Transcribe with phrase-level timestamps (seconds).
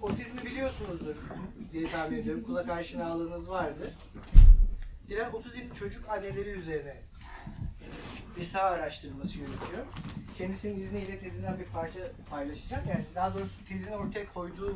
[0.00, 1.14] otizmi biliyorsunuzdur
[1.72, 2.42] diye tahmin ediyorum.
[2.42, 3.94] Kulak aşinalığınız vardı.
[5.08, 7.02] Diren otizmli çocuk anneleri üzerine
[8.36, 9.86] bir saha araştırması yürütüyor.
[10.38, 12.88] Kendisinin izniyle tezinden bir parça paylaşacağım.
[12.88, 14.74] Yani daha doğrusu tezini ortaya koyduğu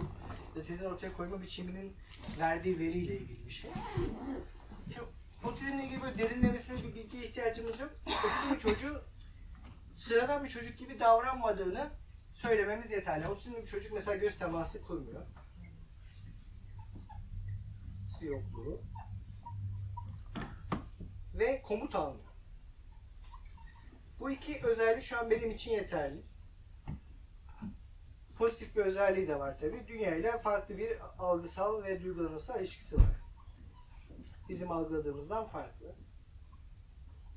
[0.56, 1.92] ya tezini ortaya koyma biçiminin
[2.38, 3.70] verdiği veriyle ilgili bir şey.
[4.84, 5.00] Şimdi
[5.44, 7.90] otizmle ilgili böyle derinlemesine bir bilgiye ihtiyacımız yok.
[8.06, 9.02] Otizmli çocuğu
[9.94, 11.90] sıradan bir çocuk gibi davranmadığını
[12.40, 13.28] söylememiz yeterli.
[13.28, 15.26] Otizmli bir çocuk mesela göz teması kurmuyor.
[18.20, 18.82] Yokluğu.
[21.34, 22.30] Ve komut almıyor.
[24.18, 26.22] Bu iki özellik şu an benim için yeterli.
[28.38, 29.88] Pozitif bir özelliği de var tabi.
[29.88, 33.20] Dünya ile farklı bir algısal ve duygulanımsal ilişkisi var.
[34.48, 35.94] Bizim algıladığımızdan farklı.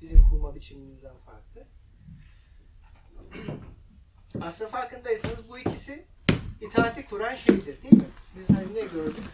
[0.00, 1.66] Bizim kurma biçimimizden farklı.
[4.40, 6.04] Aslında farkındaysanız bu ikisi
[6.60, 8.08] itaati kuran şeydir değil mi?
[8.36, 9.24] Biz hani ne gördük?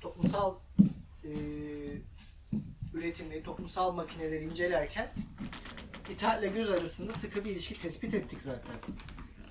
[0.00, 0.54] Toplumsal
[1.24, 1.30] e,
[2.94, 5.12] üretimi, toplumsal makineleri incelerken
[6.10, 8.74] itaatle göz arasında sıkı bir ilişki tespit ettik zaten.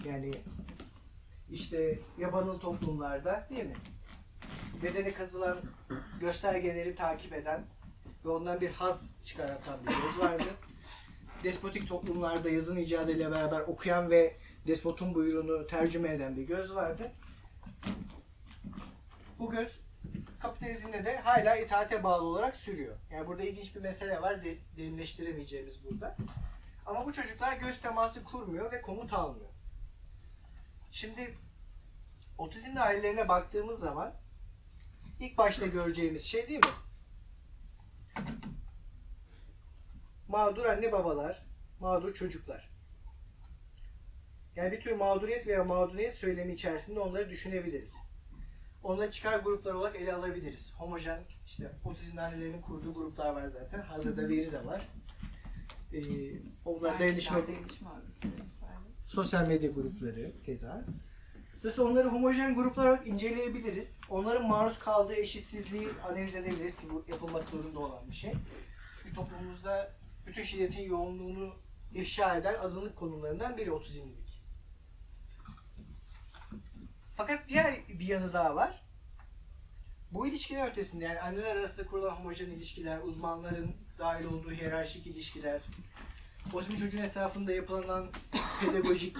[0.05, 0.31] Yani
[1.51, 3.77] işte yabanıl toplumlarda değil mi?
[4.83, 5.57] Bedene kazılan
[6.19, 7.65] göstergeleri takip eden
[8.25, 10.43] ve ondan bir haz çıkartan bir göz vardı.
[11.43, 14.35] Despotik toplumlarda yazın icadıyla beraber okuyan ve
[14.67, 17.11] despotun buyruğunu tercüme eden bir göz vardı.
[19.39, 19.79] Bu göz
[20.39, 22.95] kapitalizmde de hala itaate bağlı olarak sürüyor.
[23.11, 26.15] Yani burada ilginç bir mesele var, de, derinleştiremeyeceğimiz burada.
[26.85, 29.49] Ama bu çocuklar göz teması kurmuyor ve komut almıyor.
[30.91, 31.37] Şimdi
[32.37, 34.13] otizmli ailelerine baktığımız zaman
[35.19, 36.71] ilk başta göreceğimiz şey değil mi?
[40.27, 41.45] Mağdur anne babalar,
[41.79, 42.74] mağdur çocuklar.
[44.55, 47.95] Yani bir tür mağduriyet veya mağduriyet söylemi içerisinde onları düşünebiliriz.
[48.83, 50.73] Onları çıkar gruplar olarak ele alabiliriz.
[50.73, 53.81] Homojen, işte otizmli annelerin kurduğu gruplar var zaten.
[53.81, 54.89] Hazırda veri de var.
[55.93, 55.99] Ee,
[56.65, 57.41] onlar dayanışma,
[59.05, 60.85] sosyal medya grupları keza.
[61.59, 63.97] Dolayısıyla onları homojen gruplar olarak inceleyebiliriz.
[64.09, 68.33] Onların maruz kaldığı eşitsizliği analiz edebiliriz ki bu yapılmak zorunda olan bir şey.
[69.03, 69.91] Çünkü toplumumuzda
[70.27, 71.53] bütün şiddetin yoğunluğunu
[71.93, 74.24] ifşa eden azınlık konumlarından biri otizmlilik.
[77.17, 78.85] Fakat diğer bir yanı daha var.
[80.11, 85.61] Bu ilişkiler ötesinde yani anneler arasında kurulan homojen ilişkiler, uzmanların dahil olduğu hiyerarşik ilişkiler,
[86.53, 88.11] otizmli çocuğun etrafında yapılan
[88.61, 89.17] pedagojik,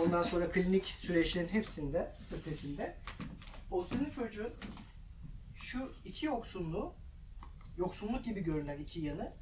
[0.00, 2.96] ondan sonra klinik süreçlerin hepsinde, ötesinde
[3.70, 4.52] otizmli çocuğun
[5.54, 6.94] şu iki yoksunluğu,
[7.76, 9.32] yoksunluk gibi görünen iki yanı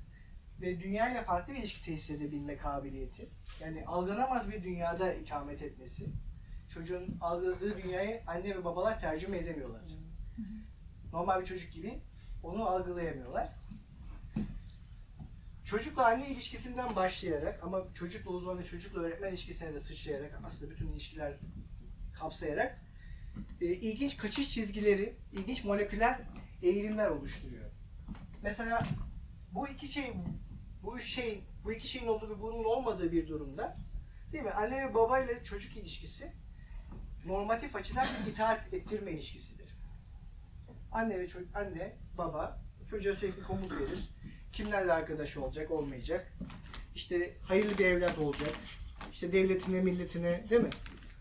[0.61, 3.31] ve dünyayla farklı bir ilişki tesis edebilme kabiliyeti.
[3.61, 6.07] Yani algılanamaz bir dünyada ikamet etmesi.
[6.75, 9.83] Çocuğun algıladığı dünyayı anne ve babalar tercüme edemiyorlar.
[11.13, 12.01] Normal bir çocuk gibi
[12.43, 13.49] onu algılayamıyorlar.
[15.65, 20.89] Çocukla anne ilişkisinden başlayarak ama çocukla uzman ve çocukla öğretmen ilişkisine de sıçrayarak aslında bütün
[20.93, 21.37] ilişkiler
[22.13, 22.79] kapsayarak
[23.61, 26.21] e, ilginç kaçış çizgileri, ilginç moleküler
[26.63, 27.71] eğilimler oluşturuyor.
[28.43, 28.83] Mesela
[29.53, 30.13] bu iki şey
[30.83, 33.77] bu şey bu iki şeyin olduğu ve bunun olmadığı bir durumda
[34.33, 34.51] değil mi?
[34.51, 36.33] Anne ve baba ile çocuk ilişkisi
[37.27, 39.69] normatif açıdan bir itaat ettirme ilişkisidir.
[40.93, 44.11] Anne ve çocuk anne baba çocuğa sürekli komut verir.
[44.53, 46.33] Kimlerle arkadaş olacak, olmayacak.
[46.95, 48.53] İşte hayırlı bir evlat olacak.
[49.13, 50.71] İşte devletine, milletine değil mi?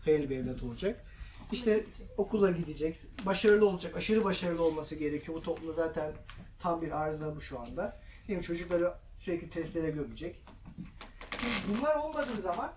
[0.04, 1.04] Hayırlı bir evlat olacak.
[1.52, 1.84] İşte
[2.16, 2.96] okula gidecek,
[3.26, 5.38] başarılı olacak, aşırı başarılı olması gerekiyor.
[5.38, 6.12] Bu toplumda zaten
[6.58, 8.00] tam bir arıza bu şu anda.
[8.28, 8.44] Değil mi?
[8.44, 10.44] Çocukları sürekli testlere gömecek.
[11.68, 12.72] Bunlar olmadığı zaman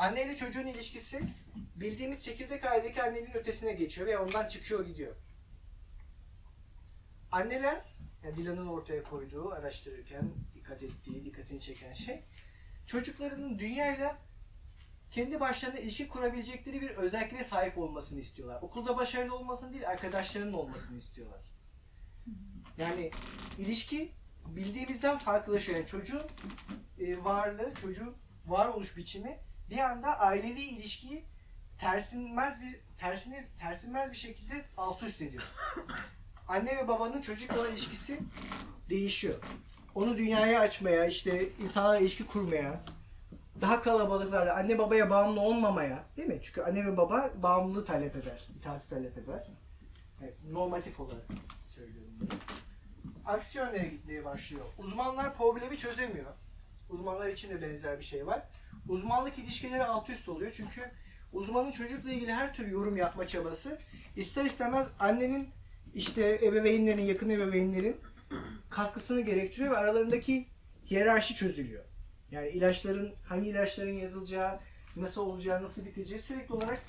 [0.00, 1.20] anne ile çocuğun ilişkisi
[1.76, 5.16] bildiğimiz çekirdek ailedeki annenin ötesine geçiyor ve ondan çıkıyor gidiyor.
[7.32, 7.84] Anneler,
[8.24, 12.22] yani Dilan'ın ortaya koyduğu, araştırırken dikkat ettiği, dikkatini çeken şey,
[12.86, 14.18] çocuklarının dünyayla
[15.10, 18.62] kendi başlarına ilişki kurabilecekleri bir özelliğe sahip olmasını istiyorlar.
[18.62, 21.40] Okulda başarılı olmasını değil, arkadaşlarının olmasını istiyorlar.
[22.78, 23.10] Yani
[23.58, 24.12] ilişki
[24.46, 25.78] bildiğimizden farklılaşıyor.
[25.78, 26.26] Yani çocuğun
[27.00, 28.16] e, varlığı, çocuğun
[28.46, 29.38] varoluş biçimi
[29.70, 31.24] bir anda ailevi ilişkiyi
[31.78, 35.42] tersinmez bir tersini tersinmez bir şekilde alt üst ediyor.
[36.48, 38.18] Anne ve babanın çocukla ilişkisi
[38.90, 39.38] değişiyor.
[39.94, 42.80] Onu dünyaya açmaya, işte insanlarla ilişki kurmaya,
[43.60, 46.38] daha kalabalıklarla anne babaya bağımlı olmamaya, değil mi?
[46.42, 49.46] Çünkü anne ve baba bağımlılığı talep eder, itaati talep eder.
[50.22, 51.26] Evet, normatif olarak
[51.68, 52.28] söylüyorum bunu.
[53.26, 54.64] Aksi gitmeye başlıyor.
[54.78, 56.32] Uzmanlar problemi çözemiyor.
[56.90, 58.42] Uzmanlar için de benzer bir şey var.
[58.88, 60.90] Uzmanlık ilişkileri alt üst oluyor çünkü
[61.32, 63.78] uzmanın çocukla ilgili her türlü yorum yapma çabası
[64.16, 65.48] ister istemez annenin
[65.94, 67.96] işte ebeveynlerin, yakın ebeveynlerin
[68.70, 70.46] katkısını gerektiriyor ve aralarındaki
[70.90, 71.84] hiyerarşi çözülüyor.
[72.30, 74.60] Yani ilaçların, hangi ilaçların yazılacağı,
[74.96, 76.82] nasıl olacağı, nasıl biteceği sürekli olarak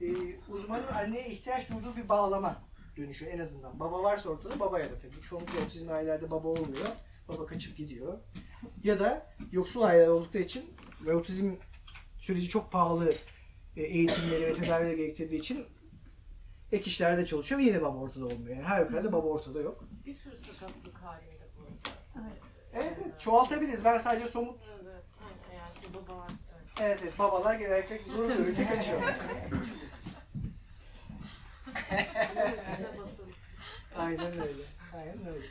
[0.00, 0.06] e,
[0.48, 2.62] uzmanın anneye ihtiyaç duyduğu bir bağlama
[2.96, 3.80] dönüşüyor en azından.
[3.80, 5.22] Baba varsa ortada babaya da tabii.
[5.22, 6.88] Çoğunlukla otizm ailelerde baba olmuyor.
[7.28, 8.18] Baba kaçıp gidiyor.
[8.84, 10.64] Ya da yoksul aileler oldukları için
[11.06, 11.54] ve otizm
[12.18, 13.12] süreci çok pahalı
[13.76, 15.66] e, eğitimleri ve tedavileri gerektirdiği için
[16.72, 18.56] ek işlerde çalışıyor ve yine baba ortada olmuyor.
[18.56, 19.84] Yani her yukarıda baba ortada yok.
[20.06, 21.62] Bir sürü sakatlık halinde bu.
[22.20, 22.42] Evet.
[22.74, 23.84] Evet, evet çoğaltabiliriz.
[23.84, 25.04] Ben sadece somut Evet.
[25.56, 26.66] Yani şey baba evet.
[26.80, 29.02] Evet, evet babalar genellikle zor görünce kaçıyor.
[33.96, 34.62] Aynen öyle.
[34.96, 35.46] Aynen öyle.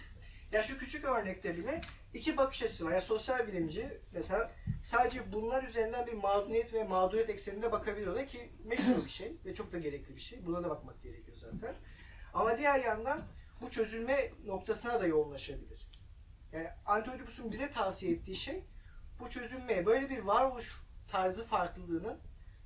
[0.52, 1.82] Ya şu küçük örnekte bile
[2.14, 2.92] iki bakış açısı var.
[2.92, 4.52] Yani sosyal bilimci mesela
[4.84, 9.72] sadece bunlar üzerinden bir mağduriyet ve mağduriyet ekseninde bakabiliyorlar ki meşhur bir şey ve çok
[9.72, 10.46] da gerekli bir şey.
[10.46, 11.76] Buna da bakmak gerekiyor zaten.
[12.34, 13.22] Ama diğer yandan
[13.62, 15.88] bu çözülme noktasına da yoğunlaşabilir.
[16.52, 18.64] Yani Antioidipus'un bize tavsiye ettiği şey
[19.20, 22.20] bu çözülmeye böyle bir varoluş tarzı farklılığının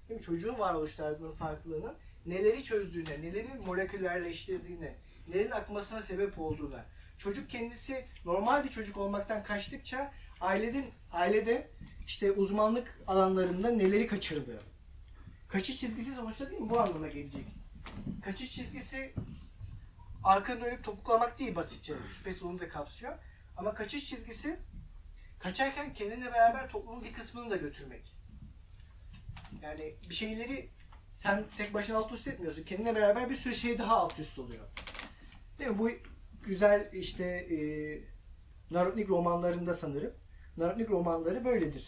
[0.09, 0.25] değil mi?
[0.25, 1.95] çocuğun varoluş tarzının farklılığının
[2.25, 4.95] neleri çözdüğüne, neleri moleküllerleştirdiğine,
[5.27, 6.85] nelerin akmasına sebep olduğuna.
[7.17, 11.71] Çocuk kendisi normal bir çocuk olmaktan kaçtıkça ailenin ailede
[12.05, 14.61] işte uzmanlık alanlarında neleri kaçırdığı.
[15.47, 16.69] Kaçış çizgisi sonuçta değil mi?
[16.69, 17.45] Bu anlama gelecek.
[18.23, 19.13] Kaçış çizgisi
[20.23, 21.95] arka dönüp topuklamak değil basitçe.
[22.17, 23.17] Şüphesiz onu da kapsıyor.
[23.57, 24.59] Ama kaçış çizgisi
[25.39, 28.15] kaçarken kendinle beraber toplumun bir kısmını da götürmek.
[29.61, 30.69] Yani bir şeyleri
[31.13, 32.63] sen tek başına alt üst etmiyorsun.
[32.63, 34.67] Kendine beraber bir sürü şey daha alt üst oluyor.
[35.59, 35.79] Değil mi?
[35.79, 35.89] Bu
[36.45, 37.57] güzel işte e,
[38.71, 40.13] Narodnik romanlarında sanırım.
[40.57, 41.87] Narodnik romanları böyledir.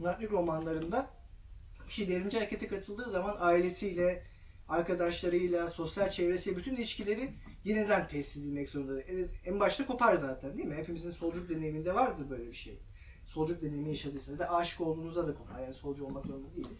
[0.00, 1.10] Narodnik romanlarında
[1.88, 4.22] kişi devrimci harekete katıldığı zaman ailesiyle,
[4.68, 7.30] arkadaşlarıyla, sosyal çevresiyle bütün ilişkileri
[7.64, 9.02] yeniden tesis edilmek zorunda.
[9.02, 10.74] Evet, en başta kopar zaten değil mi?
[10.74, 12.78] Hepimizin solculuk deneyiminde vardır böyle bir şey.
[13.26, 15.60] Solculuk deneyimi yaşadıysanız da aşık olduğunuzda da kopar.
[15.60, 16.78] Yani solcu olmak zorunda değiliz.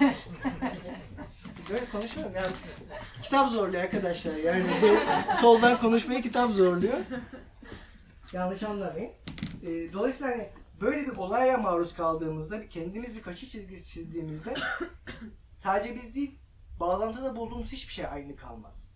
[1.70, 2.52] Böyle konuşmuyorum yani.
[3.22, 4.36] Kitap zorluyor arkadaşlar.
[4.36, 4.64] Yani
[5.40, 6.98] soldan konuşmayı kitap zorluyor.
[8.32, 9.12] Yanlış anlamayın.
[9.62, 10.48] Ee, dolayısıyla hani
[10.80, 14.54] böyle bir olaya maruz kaldığımızda, kendimiz bir kaçış çizgisi çizdiğimizde
[15.58, 16.38] sadece biz değil,
[16.80, 18.92] bağlantıda bulduğumuz hiçbir şey aynı kalmaz.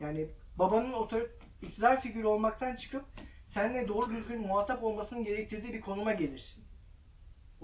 [0.00, 1.22] Yani babanın otor
[1.62, 3.04] iktidar figürü olmaktan çıkıp
[3.46, 6.63] seninle doğru düzgün muhatap olmasının gerektirdiği bir konuma gelirsin.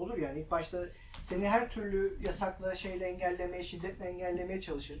[0.01, 0.85] Olur yani ilk başta
[1.23, 4.99] seni her türlü yasakla, şeyle engellemeye, şiddetle engellemeye çalışır.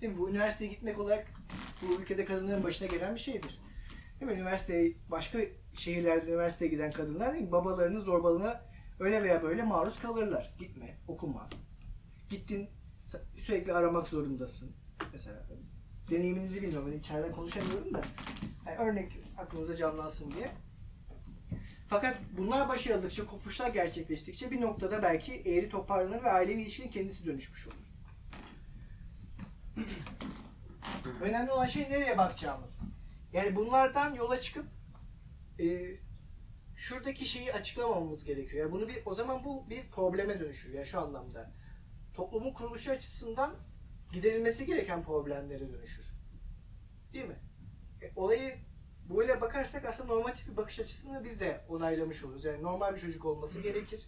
[0.00, 0.18] Değil mi?
[0.18, 1.26] Bu üniversiteye gitmek olarak
[1.82, 3.60] bu ülkede kadınların başına gelen bir şeydir.
[4.20, 4.38] Değil mi?
[4.38, 5.38] Üniversiteye, başka
[5.74, 7.52] şehirlerde üniversiteye giden kadınlar değil mi?
[7.52, 8.60] babalarının zorbalığına
[9.00, 10.54] öyle veya böyle maruz kalırlar.
[10.58, 11.48] Gitme, okuma.
[12.30, 12.68] Gittin,
[13.08, 14.72] sü- sürekli aramak zorundasın.
[15.12, 15.46] Mesela
[16.10, 16.90] deneyiminizi bilmiyorum.
[16.92, 18.02] Ben içeriden konuşamıyorum da.
[18.66, 20.50] Yani örnek aklınıza canlansın diye.
[21.88, 27.66] Fakat bunlar başarıldıkça, kopuşlar gerçekleştikçe bir noktada belki eğri toparlanır ve ailevi ilişkinin kendisi dönüşmüş
[27.66, 27.76] olur.
[31.22, 32.80] Önemli olan şey nereye bakacağımız.
[33.32, 34.66] Yani bunlardan yola çıkıp
[35.60, 35.96] e,
[36.76, 38.64] şuradaki şeyi açıklamamamız gerekiyor.
[38.64, 41.52] Yani bunu bir o zaman bu bir probleme dönüşür yani şu anlamda.
[42.14, 43.54] Toplumun kuruluşu açısından
[44.12, 46.06] giderilmesi gereken problemlere dönüşür.
[47.12, 47.38] Değil mi?
[48.02, 48.54] E, olayı
[49.10, 52.44] böyle bakarsak aslında normatif bir bakış açısını biz de onaylamış oluruz.
[52.44, 54.06] Yani normal bir çocuk olması gerekir.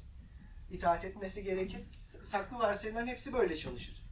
[0.70, 1.80] itaat etmesi gerekir.
[2.24, 4.02] Saklı varsayımların hepsi böyle çalışır.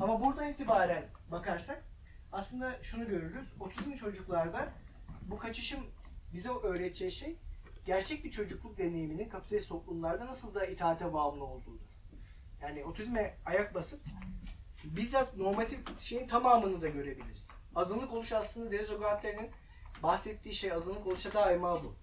[0.00, 1.84] Ama buradan itibaren bakarsak
[2.32, 3.54] aslında şunu görürüz.
[3.60, 4.72] Otizmli çocuklarda
[5.22, 5.84] bu kaçışın
[6.32, 7.38] bize öğreteceği şey
[7.86, 11.86] gerçek bir çocukluk deneyiminin kapitalist toplumlarda nasıl da itaate bağımlı olduğudur.
[12.62, 14.00] Yani otizme ayak basıp
[14.84, 17.50] bizzat normatif şeyin tamamını da görebiliriz.
[17.74, 19.00] Azınlık oluş aslında Deleuze
[20.02, 21.94] bahsettiği şey azınlık oluşa daima bu.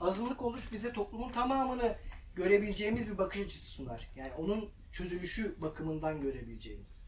[0.00, 1.96] Azınlık oluş bize toplumun tamamını
[2.34, 4.08] görebileceğimiz bir bakış açısı sunar.
[4.16, 7.02] Yani onun çözülüşü bakımından görebileceğimiz.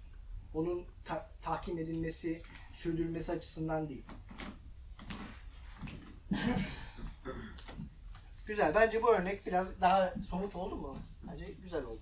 [0.54, 4.04] Onun ta- tahkim edilmesi, sürdürülmesi açısından değil.
[8.46, 8.74] Güzel.
[8.74, 10.96] Bence bu örnek biraz daha somut oldu mu?
[11.32, 12.00] Bence güzel oldu.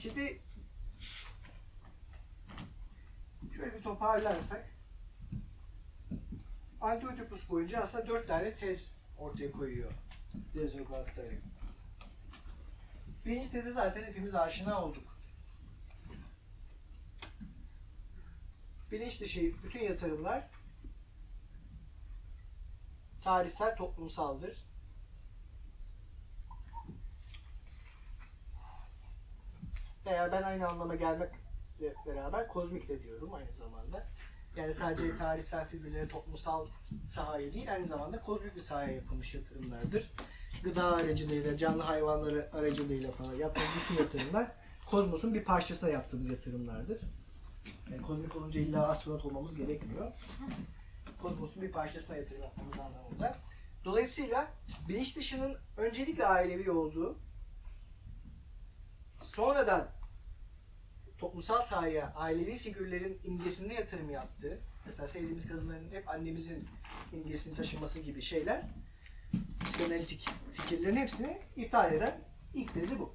[0.00, 0.42] Şimdi
[3.56, 4.70] şöyle bir toparlarsak
[6.80, 9.92] Antioidipus boyunca aslında dört tane tez ortaya koyuyor
[10.54, 11.40] Deleuze Guattari.
[13.24, 15.18] Birinci teze zaten hepimiz aşina olduk.
[18.90, 20.50] Bilinç dışı bütün yatırımlar
[23.22, 24.69] tarihsel, toplumsaldır.
[30.10, 34.06] Veya ben aynı anlama gelmekle beraber kozmik de diyorum aynı zamanda.
[34.56, 36.66] Yani sadece tarihsel figürlere toplumsal
[37.08, 40.12] sahaya değil, aynı zamanda kozmik bir sahaya yapılmış yatırımlardır.
[40.64, 44.52] Gıda aracılığıyla, canlı hayvanları aracılığıyla falan yaptığımız bütün yatırımlar
[44.86, 47.00] kozmosun bir parçasına yaptığımız yatırımlardır.
[47.90, 50.12] Yani kozmik olunca illa astronot olmamız gerekmiyor.
[51.22, 53.38] Kozmosun bir parçasına yatırım yapmamız anlamında.
[53.84, 54.48] Dolayısıyla
[54.88, 57.18] bilinç dışının öncelikle ailevi olduğu,
[59.22, 59.99] sonradan
[61.20, 66.68] toplumsal sahaya ailevi figürlerin imgesinde yatırım yaptığı, mesela sevdiğimiz kadınların hep annemizin
[67.12, 68.62] imgesini taşıması gibi şeyler,
[69.64, 72.20] psikanalitik fikirlerin hepsini ithal eden
[72.54, 73.14] ilk tezi bu.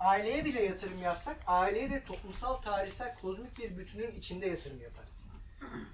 [0.00, 5.30] Aileye bile yatırım yapsak, aileye de toplumsal, tarihsel, kozmik bir bütünün içinde yatırım yaparız.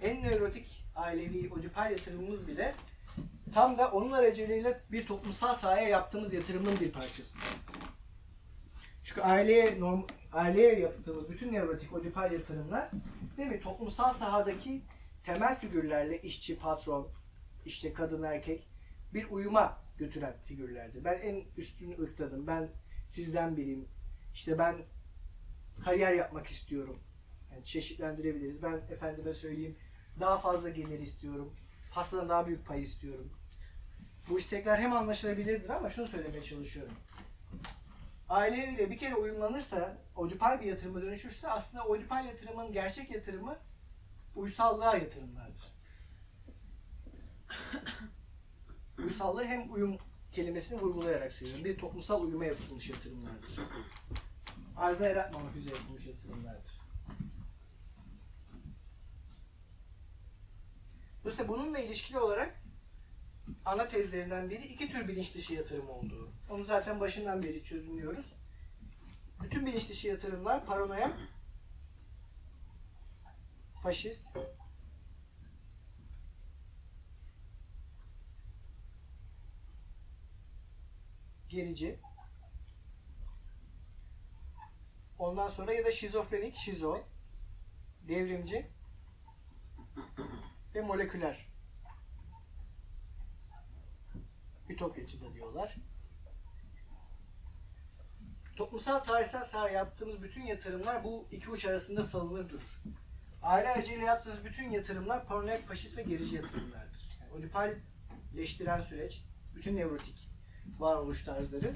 [0.02, 2.75] En nörotik ailevi odipal yatırımımız bile
[3.55, 7.38] tam da onun aracılığıyla bir toplumsal sahaya yaptığımız yatırımın bir parçası.
[9.06, 12.90] Çünkü aileye norm, aileye yaptığımız bütün nevrotik odipal yatırımlar
[13.36, 13.60] değil mi?
[13.60, 14.82] Toplumsal sahadaki
[15.25, 17.08] temel figürlerle işçi, patron,
[17.64, 18.68] işte kadın, erkek
[19.14, 21.04] bir uyuma götüren figürlerdi.
[21.04, 22.46] Ben en üstün ırktadım.
[22.46, 22.68] Ben
[23.08, 23.88] sizden biriyim.
[24.34, 24.76] İşte ben
[25.84, 26.96] kariyer yapmak istiyorum.
[27.52, 28.62] Yani çeşitlendirebiliriz.
[28.62, 29.76] Ben efendime söyleyeyim
[30.20, 31.54] daha fazla gelir istiyorum.
[31.92, 33.32] Pastadan daha büyük pay istiyorum.
[34.28, 36.94] Bu istekler hem anlaşılabilirdir ama şunu söylemeye çalışıyorum.
[38.28, 43.59] Aileyle bir kere uyumlanırsa, odipal bir yatırıma dönüşürse aslında odipal yatırımın gerçek yatırımı
[44.35, 45.73] uysallığa yatırımlardır.
[49.04, 49.99] Uysallığı hem uyum
[50.33, 51.64] kelimesini vurgulayarak söylüyorum.
[51.64, 53.61] Bir toplumsal uyuma yapılmış yatırımlardır.
[54.76, 56.80] Arıza yaratmamak üzere yapılmış yatırımlardır.
[61.21, 62.65] Dolayısıyla bununla ilişkili olarak
[63.65, 66.33] ana tezlerinden biri iki tür bilinç dışı yatırım olduğu.
[66.50, 68.33] Onu zaten başından beri çözümlüyoruz.
[69.43, 71.17] Bütün bilinç dışı yatırımlar paranoya,
[73.83, 74.26] faşist,
[81.49, 81.99] gerici,
[85.19, 87.00] ondan sonra ya da şizofrenik, şizo,
[88.09, 88.67] devrimci
[90.75, 91.55] ve moleküler.
[94.68, 95.76] Ütopyacı da diyorlar.
[98.56, 102.82] Toplumsal tarihsel saha yaptığımız bütün yatırımlar bu iki uç arasında salınır durur.
[103.42, 107.18] Aile aracıyla yaptığımız bütün yatırımlar paranoyak, faşist ve gerici yatırımlardır.
[107.20, 110.30] Yani odipalleştiren süreç, bütün nevrotik
[110.78, 111.73] varoluş tarzları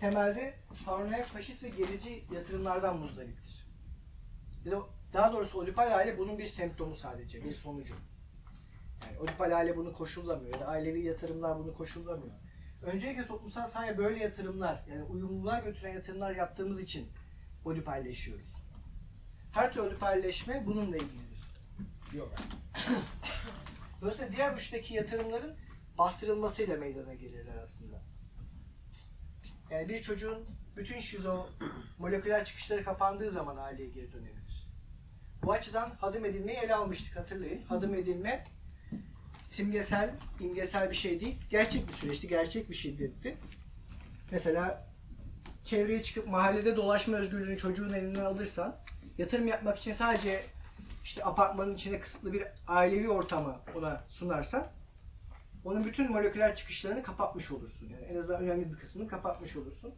[0.00, 0.54] temelde
[0.84, 3.66] paranoyak, faşist ve gerici yatırımlardan muzdariptir.
[5.12, 7.94] Daha doğrusu odipal aile bunun bir semptomu sadece, bir sonucu.
[9.06, 12.34] Yani odipal aile bunu koşullamıyor ya da ailevi yatırımlar bunu koşullamıyor.
[12.82, 17.08] Öncelikle toplumsal sahaya böyle yatırımlar, yani uyumluluğa götüren yatırımlar yaptığımız için
[17.64, 18.54] odipalleşiyoruz.
[19.52, 21.48] Her türlü odipalleşme bununla ilgilidir.
[22.12, 22.38] Diyorlar.
[24.00, 25.56] Dolayısıyla diğer uçtaki yatırımların
[25.98, 28.02] bastırılmasıyla meydana gelirler aslında.
[29.70, 31.46] Yani bir çocuğun bütün şizo
[31.98, 34.68] moleküler çıkışları kapandığı zaman aileye geri dönebilir.
[35.42, 37.62] Bu açıdan hadım edilmeyi ele almıştık hatırlayın.
[37.62, 38.44] Hadım edilme
[39.44, 41.38] simgesel, imgesel bir şey değil.
[41.50, 43.36] Gerçek bir süreçti, gerçek bir şiddetti.
[44.30, 44.86] Mesela
[45.64, 48.76] çevreye çıkıp mahallede dolaşma özgürlüğünü çocuğun elinden alırsan,
[49.18, 50.44] yatırım yapmak için sadece
[51.04, 54.66] işte apartmanın içine kısıtlı bir ailevi ortamı ona sunarsan,
[55.64, 57.88] onun bütün moleküler çıkışlarını kapatmış olursun.
[57.88, 59.94] Yani en azından önemli bir kısmını kapatmış olursun.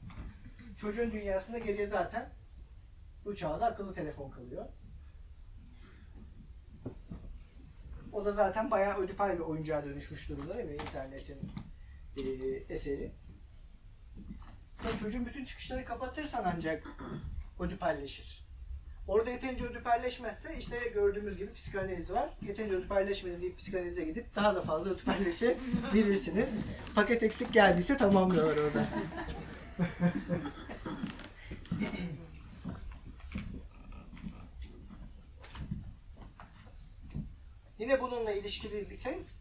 [0.80, 2.30] Çocuğun dünyasında geriye zaten
[3.24, 4.66] bu çağda akıllı telefon kalıyor.
[8.14, 10.76] O da zaten bayağı ödipal bir oyuncağa dönüşmüş durumda değil mi?
[10.88, 11.38] İnternetin
[12.16, 12.20] e,
[12.74, 13.12] eseri.
[14.82, 16.82] Sen çocuğun bütün çıkışları kapatırsan ancak
[17.60, 18.44] ödipalleşir.
[19.08, 22.28] Orada yeterince ödipalleşmezse işte gördüğümüz gibi psikanaliz var.
[22.42, 26.58] Yeterince ödipalleşmedi deyip psikanalize gidip daha da fazla ödipalleşebilirsiniz.
[26.94, 28.86] Paket eksik geldiyse tamamlıyorlar orada.
[37.78, 39.38] Yine bununla ilişkili bir tez.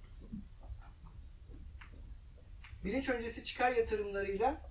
[2.84, 4.62] Bilinç öncesi çıkar yatırımlarıyla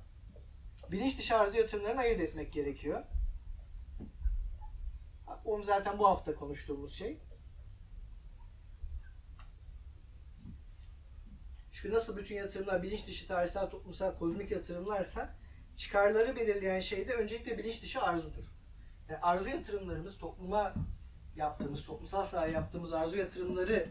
[0.91, 3.05] bilinç dışı arzu yatırımlarını ayırt etmek gerekiyor.
[5.45, 7.21] Onu zaten bu hafta konuştuğumuz şey.
[11.73, 15.35] Çünkü nasıl bütün yatırımlar bilinç dışı tarihsel, toplumsal, kozmik yatırımlarsa
[15.77, 18.45] çıkarları belirleyen şey de öncelikle bilinç dışı arzudur.
[19.09, 20.75] Yani arzu yatırımlarımız topluma
[21.37, 23.89] yaptığımız, toplumsal sahaya yaptığımız arzu yatırımları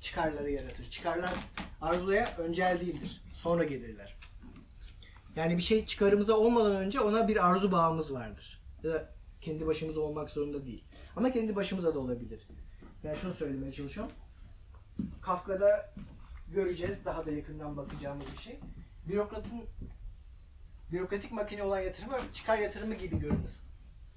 [0.00, 0.90] çıkarları yaratır.
[0.90, 1.34] Çıkarlar
[1.80, 3.22] arzulaya öncel değildir.
[3.32, 4.16] Sonra gelirler.
[5.36, 8.62] Yani bir şey çıkarımıza olmadan önce ona bir arzu bağımız vardır.
[8.82, 10.84] Ya da kendi başımıza olmak zorunda değil.
[11.16, 12.48] Ama kendi başımıza da olabilir.
[13.04, 14.12] Yani şunu söylemeye çalışıyorum.
[15.22, 15.94] Kafka'da
[16.48, 17.04] göreceğiz.
[17.04, 18.60] Daha da yakından bakacağımız bir şey.
[19.08, 19.62] Bürokratın
[20.92, 23.50] bürokratik makine olan yatırımı çıkar yatırımı gibi görünür.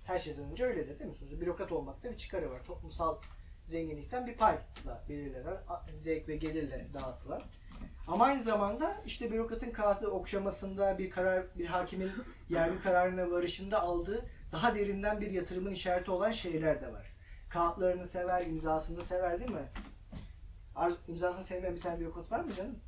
[0.07, 1.15] Her şeyden önce öyledir değil mi?
[1.17, 2.63] Sonuçta bürokrat olmakta bir çıkarı var.
[2.63, 3.17] Toplumsal
[3.65, 4.61] zenginlikten bir payla
[5.09, 5.57] belirlenen,
[5.97, 7.41] zevk ve gelirle dağıtılan.
[8.07, 12.11] Ama aynı zamanda işte bürokratın kağıdı okşamasında bir karar, bir hakimin
[12.49, 17.13] yerli kararına varışında aldığı daha derinden bir yatırımın işareti olan şeyler de var.
[17.49, 19.69] Kağıtlarını sever, imzasını sever değil mi?
[20.75, 22.79] Arz, imzasını sevmeyen bir tane bürokrat var mı canım?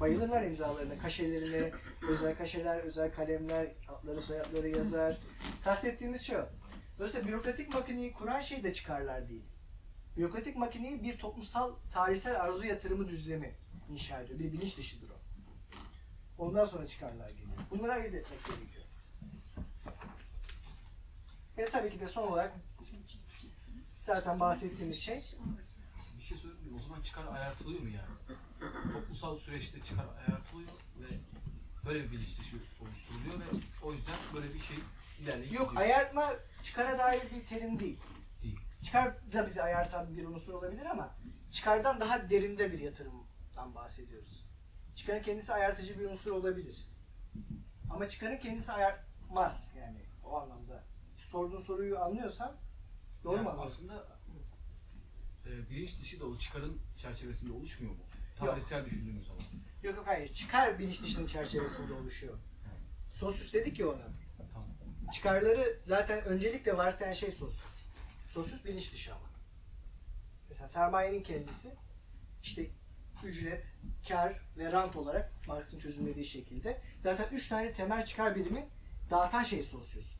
[0.00, 1.70] Bayılırlar imzalarına, kaşelerine,
[2.10, 5.18] özel kaşeler, özel kalemler, adları soyadları yazar.
[5.64, 6.46] Kastettiğimiz şu.
[6.98, 9.44] Dolayısıyla bürokratik makineyi kuran şey de çıkarlar değil.
[10.16, 13.54] Bürokratik makineyi bir toplumsal tarihsel arzu yatırımı düzlemi
[13.90, 14.38] inşa ediyor.
[14.38, 15.16] Bir bilinç dışıdır o.
[16.38, 17.48] Ondan sonra çıkarlar geliyor.
[17.70, 18.84] Bunları ayırt etmek gerekiyor.
[21.58, 22.54] Ve tabii ki de son olarak
[24.06, 25.16] zaten bahsettiğimiz şey
[26.18, 26.78] Bir şey söyleyeyim mi?
[26.78, 28.38] O zaman çıkar ayartılıyor mu yani?
[28.92, 30.68] Toplumsal süreçte çıkar ayartılıyor
[31.00, 31.06] ve
[31.86, 33.44] böyle bir bilinç dışı oluşturuluyor ve
[33.82, 34.76] o yüzden böyle bir şey
[35.20, 35.82] ilerleyip Yok gidiyor.
[35.82, 36.34] ayartma
[36.66, 38.00] çıkara dair bir terim değil.
[38.42, 38.60] Değil.
[38.82, 41.16] Çıkar da bizi ayartan bir unsur olabilir ama
[41.50, 44.46] çıkardan daha derinde bir yatırımdan bahsediyoruz.
[44.94, 46.88] Çıkarın kendisi ayartıcı bir unsur olabilir.
[47.90, 50.84] Ama çıkarın kendisi ayartmaz yani o anlamda.
[51.14, 52.56] Sorduğun soruyu anlıyorsan
[53.24, 53.56] doğru Yani mu?
[53.58, 54.18] Aslında
[55.46, 58.02] e, bilinç dışı da o çıkarın çerçevesinde oluşmuyor mu?
[58.38, 59.42] Tarihsel düşündüğümüz zaman.
[59.82, 60.34] Yok yok hayır.
[60.34, 62.38] Çıkar bilinç dışının çerçevesinde oluşuyor.
[63.12, 64.15] Sosyus dedik ya ona.
[65.12, 67.76] Çıkarları zaten öncelikle varsayan şey sosyus.
[68.26, 69.26] Sosyus bilinç dışı ama.
[70.48, 71.74] Mesela sermayenin kendisi
[72.42, 72.70] işte
[73.24, 73.64] ücret,
[74.08, 78.68] kar ve rant olarak Marx'ın çözümlediği şekilde zaten üç tane temel çıkar birimi
[79.10, 80.18] dağıtan şey sosyus.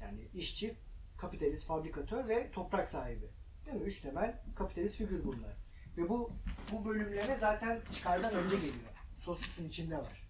[0.00, 0.76] Yani işçi,
[1.18, 3.26] kapitalist, fabrikatör ve toprak sahibi.
[3.66, 3.82] Değil mi?
[3.82, 5.56] Üç temel kapitalist figür bunlar.
[5.96, 6.32] Ve bu
[6.72, 8.92] bu bölümleme zaten çıkardan önce geliyor.
[9.16, 10.28] Sosyusun içinde var.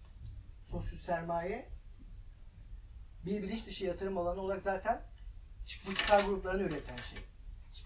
[0.65, 1.69] Sosyus sermaye
[3.25, 5.01] bir bilinç dışı yatırım alanı olarak zaten
[5.87, 7.19] bu çıkar gruplarını üreten şey.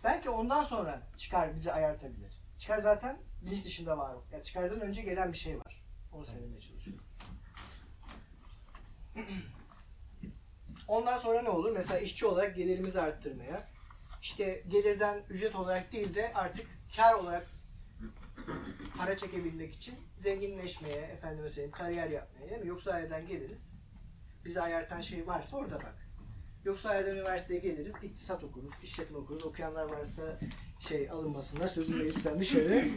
[0.04, 2.42] Belki ondan sonra çıkar bizi ayartabilir.
[2.58, 4.16] Çıkar zaten bilinç dışında var.
[4.32, 5.84] Yani çıkardan önce gelen bir şey var.
[6.12, 7.06] Onu söylemeye çalışıyorum.
[10.88, 11.72] Ondan sonra ne olur?
[11.72, 13.68] Mesela işçi olarak gelirimizi arttırmaya,
[14.22, 17.48] işte gelirden ücret olarak değil de artık kar olarak
[18.98, 22.58] para çekebilmek için zenginleşmeye, efendime söyleyeyim kariyer yapmaya?
[22.64, 23.79] Yoksa aileden geliriz.
[24.46, 26.08] Bizi ayartan şey varsa orada bak.
[26.64, 29.46] Yoksa aileden üniversiteye geliriz, iktisat okuruz, işletme okuruz.
[29.46, 30.40] Okuyanlar varsa
[30.80, 32.88] şey alınmasınlar, sözü meclisten dışarı.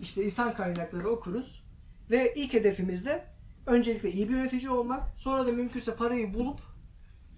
[0.00, 1.64] İşte insan kaynakları okuruz.
[2.10, 3.24] Ve ilk hedefimiz de
[3.66, 6.60] öncelikle iyi bir yönetici olmak, sonra da mümkünse parayı bulup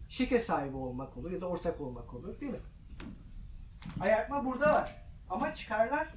[0.09, 2.61] şirket sahibi olmak olur ya da ortak olmak olur değil mi?
[4.01, 5.07] Ayartma burada var.
[5.31, 6.15] Ama çıkarlar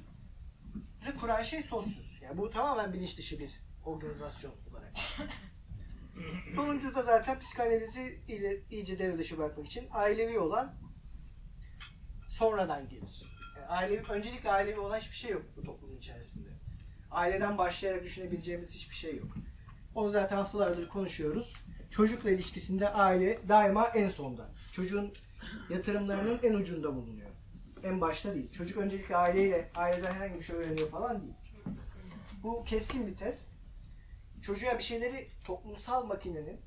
[1.20, 2.22] kuran şey sosyus.
[2.22, 4.92] Yani bu tamamen bilinç dışı bir organizasyon olarak.
[6.54, 8.20] Sonuncu da zaten psikanalizi
[8.70, 10.74] iyice devre dışı bırakmak için ailevi olan
[12.28, 13.22] sonradan gelir.
[13.56, 16.48] Yani ailevi, öncelikle ailevi olan hiçbir şey yok bu toplumun içerisinde.
[17.10, 19.36] Aileden başlayarak düşünebileceğimiz hiçbir şey yok.
[19.94, 21.56] Onu zaten haftalardır konuşuyoruz.
[21.90, 24.50] Çocukla ilişkisinde aile daima en sonda.
[24.72, 25.12] Çocuğun
[25.70, 27.30] yatırımlarının en ucunda bulunuyor.
[27.82, 28.52] En başta değil.
[28.52, 31.34] Çocuk öncelikle aileyle, aileden herhangi bir şey öğreniyor falan değil.
[32.42, 33.47] Bu keskin bir tez.
[34.42, 36.60] Çocuğa bir şeyleri toplumsal makinenin,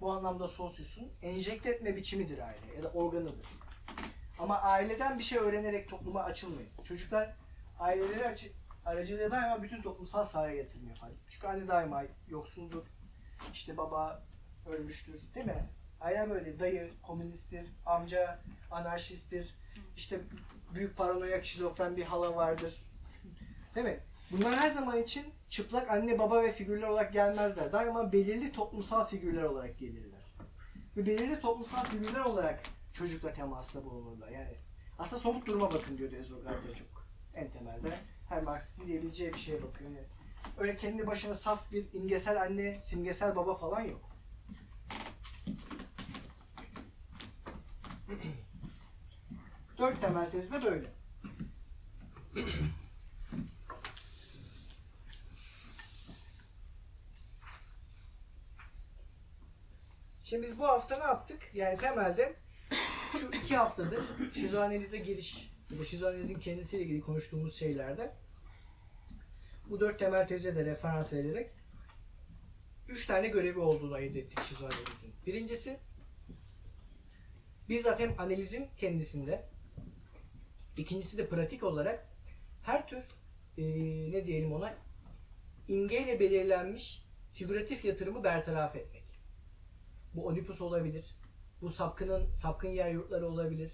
[0.00, 3.46] bu anlamda sosyusun, enjekte etme biçimidir aile ya da organıdır.
[4.38, 6.84] Ama aileden bir şey öğrenerek topluma açılmayız.
[6.84, 7.34] Çocuklar
[7.78, 8.52] aileleri
[8.84, 11.10] aracılığıyla daima bütün toplumsal sahaya yatırım yapar.
[11.28, 12.84] Çünkü anne daima yoksuldur.
[13.52, 14.22] İşte baba
[14.66, 15.20] ölmüştür.
[15.34, 15.66] Değil mi?
[16.00, 19.54] Aile böyle dayı komünisttir, amca anarşisttir.
[19.96, 20.20] İşte
[20.74, 22.84] büyük paranoyak şizofren bir hala vardır.
[23.74, 24.00] Değil mi?
[24.30, 27.72] Bunlar her zaman için çıplak anne baba ve figürler olarak gelmezler.
[27.72, 30.20] Daima belirli toplumsal figürler olarak gelirler.
[30.96, 32.62] Ve belirli toplumsal figürler olarak
[32.92, 34.28] çocukla temasta bulunurlar.
[34.28, 34.56] Yani
[34.98, 37.98] aslında somut duruma bakın diyor Ezogratya çok en temelde.
[38.28, 39.90] Her Marksist'in diyebileceği bir şeye bakıyor.
[39.90, 40.06] Yani
[40.58, 44.10] öyle kendi başına saf bir imgesel anne, simgesel baba falan yok.
[49.78, 50.86] Dört temel tezi de böyle.
[60.26, 61.50] Şimdi biz bu hafta ne yaptık?
[61.54, 62.34] Yani temelde
[63.20, 64.00] şu iki haftadır
[64.34, 68.14] şizoanalize giriş, ya da şizoanalizin kendisiyle ilgili konuştuğumuz şeylerde
[69.70, 71.50] bu dört temel teze de referans vererek
[72.88, 75.14] üç tane görevi olduğunu ayırt ettik şizoanalizin.
[75.26, 75.78] Birincisi
[77.68, 79.44] bizzat hem analizin kendisinde
[80.76, 82.08] ikincisi de pratik olarak
[82.62, 83.04] her tür
[83.56, 84.74] eee, ne diyelim ona
[85.68, 87.02] imgeyle belirlenmiş
[87.34, 88.95] figüratif yatırımı bertaraf etmek.
[90.16, 91.16] Bu Oedipus olabilir.
[91.60, 93.72] Bu sapkının sapkın yer yurtları olabilir.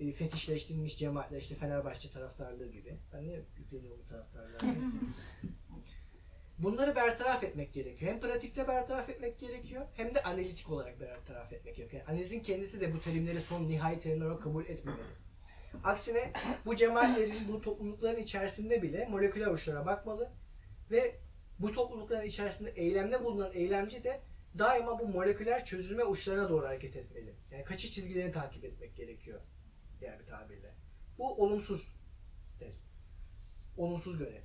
[0.00, 2.96] E, fetişleştirilmiş cemaatler işte Fenerbahçe taraftarlığı gibi.
[3.12, 4.58] Ben niye yükleniyorum bu taraftarlığa?
[6.58, 8.12] Bunları bertaraf etmek gerekiyor.
[8.12, 12.02] Hem pratikte bertaraf etmek gerekiyor hem de analitik olarak bertaraf etmek gerekiyor.
[12.02, 15.02] Yani analizin kendisi de bu terimleri son nihai terimler olarak kabul etmemeli.
[15.84, 16.32] Aksine
[16.66, 20.30] bu cemaatlerin, bu toplulukların içerisinde bile moleküler uçlara bakmalı
[20.90, 21.16] ve
[21.58, 24.20] bu toplulukların içerisinde eylemde bulunan eylemci de
[24.58, 27.34] daima bu moleküler çözülme uçlarına doğru hareket etmeli.
[27.50, 29.40] Yani kaçış çizgilerini takip etmek gerekiyor
[30.00, 30.74] diğer bir tabirle.
[31.18, 31.88] Bu olumsuz
[32.58, 32.84] test.
[33.76, 34.42] Olumsuz görev.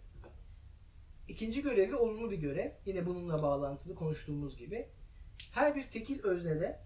[1.28, 2.72] İkinci görevi olumlu bir görev.
[2.86, 4.90] Yine bununla bağlantılı konuştuğumuz gibi.
[5.52, 6.80] Her bir tekil öznede,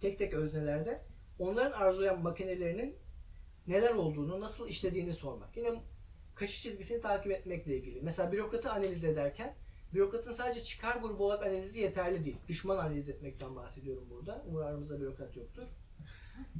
[0.00, 1.02] tek tek öznelerde
[1.38, 2.96] onların arzulayan makinelerinin
[3.66, 5.56] neler olduğunu, nasıl işlediğini sormak.
[5.56, 5.82] Yine
[6.34, 8.02] kaçış çizgisini takip etmekle ilgili.
[8.02, 9.54] Mesela bürokratı analiz ederken
[9.94, 12.36] bürokratın sadece çıkar grubu olarak analizi yeterli değil.
[12.48, 14.44] Düşman analiz etmekten bahsediyorum burada.
[14.48, 15.68] Umarım aramızda bürokrat yoktur.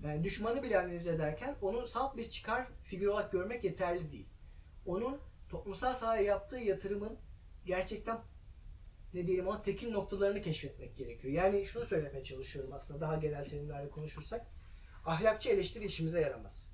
[0.04, 4.28] Yani düşmanı bile analiz ederken onu salt bir çıkar figürü olarak görmek yeterli değil.
[4.86, 7.18] Onun toplumsal sahaya yaptığı yatırımın
[7.66, 8.18] gerçekten
[9.14, 11.34] ne diyelim ona tekil noktalarını keşfetmek gerekiyor.
[11.34, 14.46] Yani şunu söylemeye çalışıyorum aslında daha genel terimlerle konuşursak.
[15.04, 16.72] Ahlakçı eleştiri işimize yaramaz.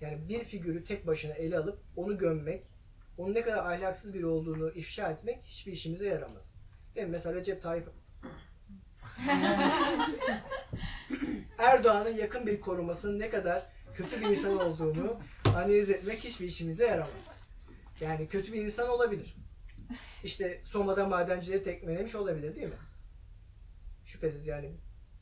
[0.00, 2.64] Yani bir figürü tek başına ele alıp onu gömmek,
[3.18, 6.54] onun ne kadar ahlaksız biri olduğunu ifşa etmek hiçbir işimize yaramaz.
[6.94, 7.10] Değil mi?
[7.10, 7.88] Mesela Recep Tayyip
[11.58, 15.20] Erdoğan'ın yakın bir korumasının ne kadar kötü bir insan olduğunu
[15.54, 17.10] analiz etmek hiçbir işimize yaramaz.
[18.00, 19.36] Yani kötü bir insan olabilir.
[20.24, 22.74] İşte Soma'da madencileri tekmelemiş olabilir değil mi?
[24.06, 24.72] Şüphesiz yani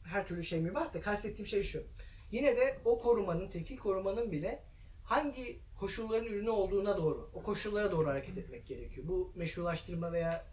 [0.04, 1.82] her türlü şey mübah da kastettiğim şey şu.
[2.30, 4.62] Yine de o korumanın, tekil korumanın bile
[5.06, 9.08] hangi koşulların ürünü olduğuna doğru, o koşullara doğru hareket etmek gerekiyor.
[9.08, 10.44] Bu meşrulaştırma veya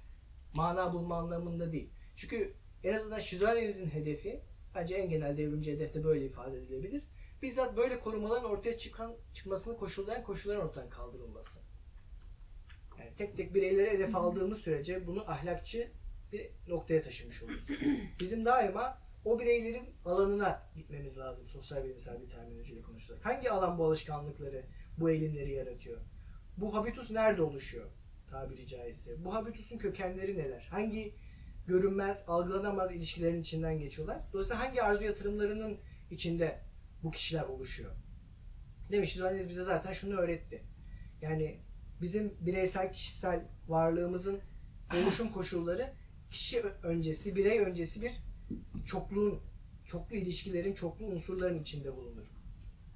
[0.54, 1.89] mana bulma anlamında değil.
[2.16, 4.42] Çünkü en azından şizoanalizin hedefi,
[4.76, 7.04] bence en genel devrimci hedefte böyle ifade edilebilir.
[7.42, 11.60] Bizzat böyle korumaların ortaya çıkan çıkmasını koşullayan koşulların ortadan kaldırılması.
[13.00, 15.92] Yani tek tek bireyleri hedef aldığımız sürece bunu ahlakçı
[16.32, 17.68] bir noktaya taşımış oluruz.
[18.20, 23.26] Bizim daima o bireylerin alanına gitmemiz lazım sosyal bilimsel bir terminolojiyle konuşarak.
[23.26, 24.66] Hangi alan bu alışkanlıkları,
[24.98, 26.02] bu eğilimleri yaratıyor?
[26.58, 27.90] Bu habitus nerede oluşuyor
[28.34, 29.26] tabiri caizse?
[29.26, 30.68] Bu habitusun kökenleri neler?
[30.72, 31.16] Hangi
[31.68, 34.22] görünmez, algılanamaz ilişkilerin içinden geçiyorlar?
[34.34, 35.78] Dolayısıyla hangi arzu yatırımlarının
[36.12, 36.60] içinde
[37.04, 37.92] bu kişiler oluşuyor?
[38.92, 40.64] Demiş Şizoanaliz bize zaten şunu öğretti.
[41.22, 41.60] Yani
[42.02, 44.40] bizim bireysel kişisel varlığımızın
[44.98, 45.94] oluşum koşulları
[46.32, 48.12] kişi öncesi, birey öncesi bir
[48.86, 49.42] çokluğun,
[49.86, 52.28] çoklu ilişkilerin, çoklu unsurların içinde bulunur.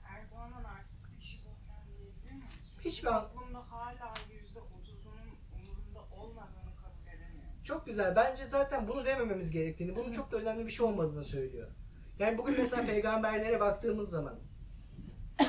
[0.05, 2.73] Erdoğan'a narsistik şizofren diyebilir miyiz?
[2.85, 7.63] Hiçbir an- toplumda hala yüzde otuzunun umurunda olmadığını kabul edemiyor.
[7.63, 8.15] Çok güzel.
[8.15, 11.71] Bence zaten bunu demememiz gerektiğini, bunun çok da önemli bir şey olmadığını söylüyor.
[12.19, 14.39] Yani bugün mesela peygamberlere baktığımız zaman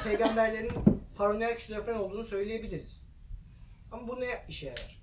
[0.04, 0.70] peygamberlerin
[1.16, 3.02] paranoyak şizofren olduğunu söyleyebiliriz.
[3.92, 5.02] Ama bu ne işe yarar?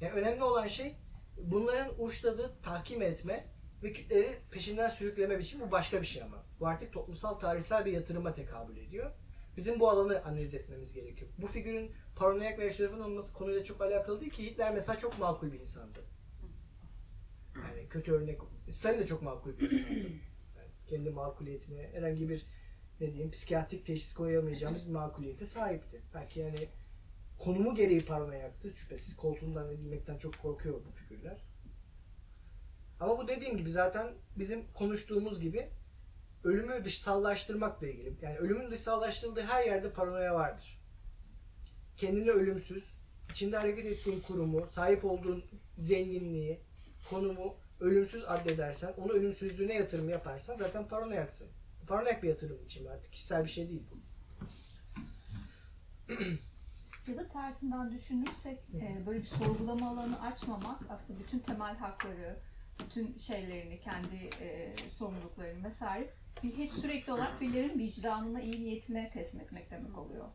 [0.00, 0.96] Yani önemli olan şey
[1.36, 3.46] bunların uçladığı tahkim etme
[3.82, 6.44] ve peşinden sürükleme biçimi bu başka bir şey ama.
[6.60, 9.10] Bu artık toplumsal tarihsel bir yatırıma tekabül ediyor.
[9.56, 11.30] Bizim bu alanı analiz etmemiz gerekiyor.
[11.38, 15.52] Bu figürün paranoyak ve şizofren olması konuyla çok alakalı değil ki Hitler mesela çok makul
[15.52, 16.04] bir insandı.
[17.56, 18.40] Yani kötü örnek.
[18.68, 19.94] Stalin de çok makul bir insandı.
[20.56, 22.46] Yani kendi makuliyetine herhangi bir
[23.00, 26.02] ne diyeyim psikiyatrik teşhis koyamayacağımız bir makuliyete sahipti.
[26.14, 26.68] Belki yani
[27.38, 28.70] konumu gereği paranoyaktı.
[28.70, 31.51] Şüphesiz koltuğundan edilmekten çok korkuyor bu figürler.
[33.02, 35.68] Ama bu dediğim gibi zaten bizim konuştuğumuz gibi
[36.44, 38.14] ölümü dışsallaştırmakla ilgili.
[38.22, 40.80] Yani ölümün dışsallaştırıldığı her yerde paranoya vardır.
[41.96, 42.94] Kendini ölümsüz,
[43.30, 45.44] içinde hareket ettiğin kurumu, sahip olduğun
[45.78, 46.60] zenginliği,
[47.10, 51.48] konumu ölümsüz addedersen, onu ölümsüzlüğüne yatırım yaparsan zaten paranoyaksın.
[51.86, 53.96] Paranoyak bir yatırım için artık kişisel bir şey değil bu.
[57.06, 62.36] Ya da tersinden düşünürsek e, böyle bir sorgulama alanı açmamak aslında bütün temel hakları,
[62.80, 66.10] bütün şeylerini, kendi e, sorumluluklarını vesaire
[66.42, 70.28] bir hep sürekli olarak birilerinin vicdanına, iyi niyetine teslim etmek demek oluyor.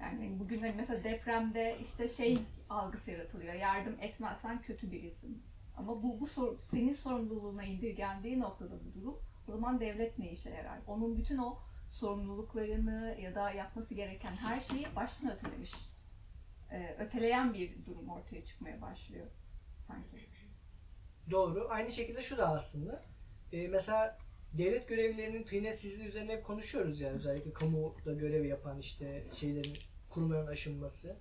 [0.00, 2.38] Yani bugün hani mesela depremde işte şey
[2.70, 3.54] algısı yaratılıyor.
[3.54, 5.42] Yardım etmezsen kötü birisin.
[5.76, 9.18] Ama bu, bu sor- senin sorumluluğuna indirgendiği noktada bu durum.
[9.48, 10.78] O zaman devlet ne işe yarar?
[10.86, 11.58] Onun bütün o
[11.90, 15.72] sorumluluklarını ya da yapması gereken her şeyi baştan ötelemiş
[16.70, 19.26] e, öteleyen bir durum ortaya çıkmaya başlıyor
[19.86, 20.35] sanki.
[21.30, 21.66] Doğru.
[21.70, 23.02] Aynı şekilde şu da aslında.
[23.52, 24.18] Ee, mesela
[24.52, 29.72] devlet görevlilerinin tıynetsizliği üzerine hep konuşuyoruz yani özellikle kamuda görev yapan işte şeylerin
[30.10, 31.16] kurumların aşınması.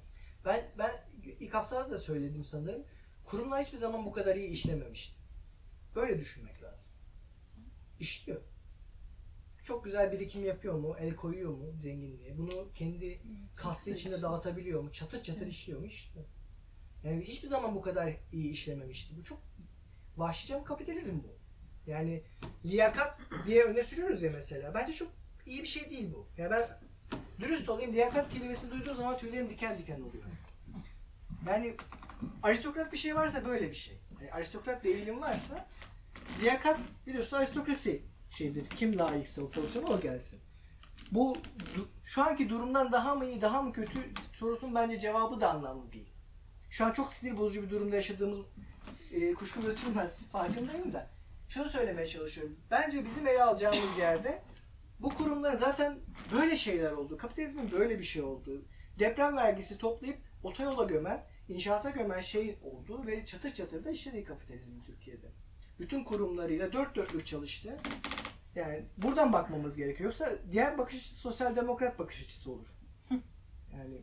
[0.46, 0.92] Ben ben
[1.40, 2.84] ilk haftada da söyledim sanırım.
[3.26, 5.16] Kurumlar hiçbir zaman bu kadar iyi işlememişti.
[5.96, 6.92] Böyle düşünmek lazım.
[8.00, 8.42] İşliyor.
[9.64, 10.96] Çok güzel birikim yapıyor mu?
[11.00, 12.38] El koyuyor mu zenginliğe?
[12.38, 13.22] Bunu kendi
[13.56, 14.92] kastı içinde dağıtabiliyor mu?
[14.92, 15.86] Çatır çatır işliyor mu?
[15.86, 16.26] İşliyor.
[17.04, 19.18] Yani hiçbir zaman bu kadar iyi işlememişti.
[19.18, 19.40] Bu çok
[20.18, 21.36] vahşice bir kapitalizm bu.
[21.88, 22.24] Yani
[22.66, 24.74] liyakat diye öne sürüyoruz ya mesela.
[24.74, 25.12] Bence çok
[25.46, 26.28] iyi bir şey değil bu.
[26.38, 26.80] Ya ben
[27.40, 30.24] dürüst olayım liyakat kelimesini duyduğum zaman tüylerim diken diken oluyor.
[31.48, 31.76] Yani
[32.44, 33.98] aristokrat bir şey varsa böyle bir şey.
[34.22, 35.68] Yani aristokrat bir eğilim varsa
[36.42, 38.70] liyakat biliyorsun aristokrasi şeydir.
[38.70, 40.40] Kim layıksa o pozisyona o gelsin.
[41.12, 41.38] Bu
[42.06, 44.00] şu anki durumdan daha mı iyi daha mı kötü
[44.34, 46.10] sorusunun bence cevabı da anlamlı değil.
[46.70, 48.40] Şu an çok sinir bozucu bir durumda yaşadığımız
[49.16, 51.10] e, kuşku götürmez farkındayım da.
[51.50, 52.60] Şunu söylemeye çalışıyorum.
[52.72, 54.42] Bence bizim ele alacağımız yerde
[55.00, 56.00] bu kurumların zaten
[56.34, 57.18] böyle şeyler oldu.
[57.18, 58.66] Kapitalizmin böyle bir şey olduğu.
[59.00, 64.82] Deprem vergisi toplayıp otoyola gömen, inşaata gömen şey oldu ve çatır çatır da işledi kapitalizm
[64.86, 65.28] Türkiye'de.
[65.80, 67.78] Bütün kurumlarıyla dört dörtlük çalıştı.
[68.56, 70.10] Yani buradan bakmamız gerekiyor.
[70.10, 72.68] Yoksa diğer bakış açısı sosyal demokrat bakış açısı olur.
[73.74, 74.02] Yani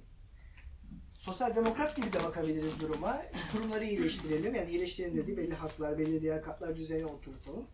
[1.23, 3.23] sosyal demokrat gibi de bakabiliriz duruma.
[3.53, 4.55] Kurumları iyileştirelim.
[4.55, 7.67] Yani iyileştirelim dediği belli haklar, belli liyakatlar düzeyine oturtalım.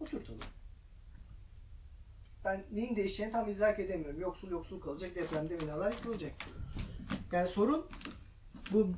[0.00, 0.40] Oturtalım.
[2.44, 4.20] Ben neyin değişeceğini tam idrak edemiyorum.
[4.20, 6.32] Yoksul yoksul kalacak, depremde binalar yıkılacak.
[7.32, 7.86] Yani sorun
[8.72, 8.90] bu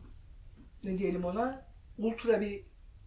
[0.84, 1.66] ne diyelim ona
[1.98, 2.64] ultra bir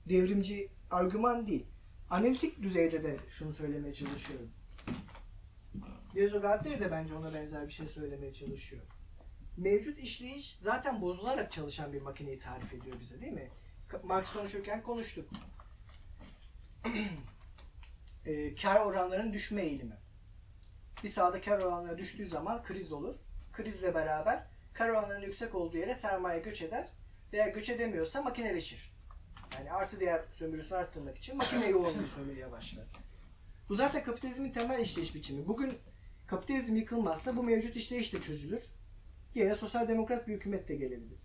[0.09, 1.65] devrimci argüman değil.
[2.09, 4.49] Analitik düzeyde de şunu söylemeye çalışıyorum.
[6.15, 8.83] Diozo Galtieri de bence ona benzer bir şey söylemeye çalışıyor
[9.57, 13.49] mevcut işleyiş zaten bozularak çalışan bir makineyi tarif ediyor bize değil mi?
[14.03, 15.29] Marx konuşurken konuştuk.
[18.25, 19.97] e, kar oranlarının düşme eğilimi.
[21.03, 23.15] Bir sahada kar oranları düştüğü zaman kriz olur.
[23.53, 26.87] Krizle beraber kar oranlarının yüksek olduğu yere sermaye göç eder.
[27.33, 28.97] Veya göç edemiyorsa makineleşir.
[29.57, 32.85] Yani artı değer sömürüsünü arttırmak için makine yoğun bir sömürüye başlar.
[33.69, 35.47] Bu zaten kapitalizmin temel işleyiş biçimi.
[35.47, 35.73] Bugün
[36.27, 38.63] kapitalizm yıkılmazsa bu mevcut işleyiş de çözülür.
[39.35, 41.19] Yerine sosyal demokrat bir hükümet de gelebilir.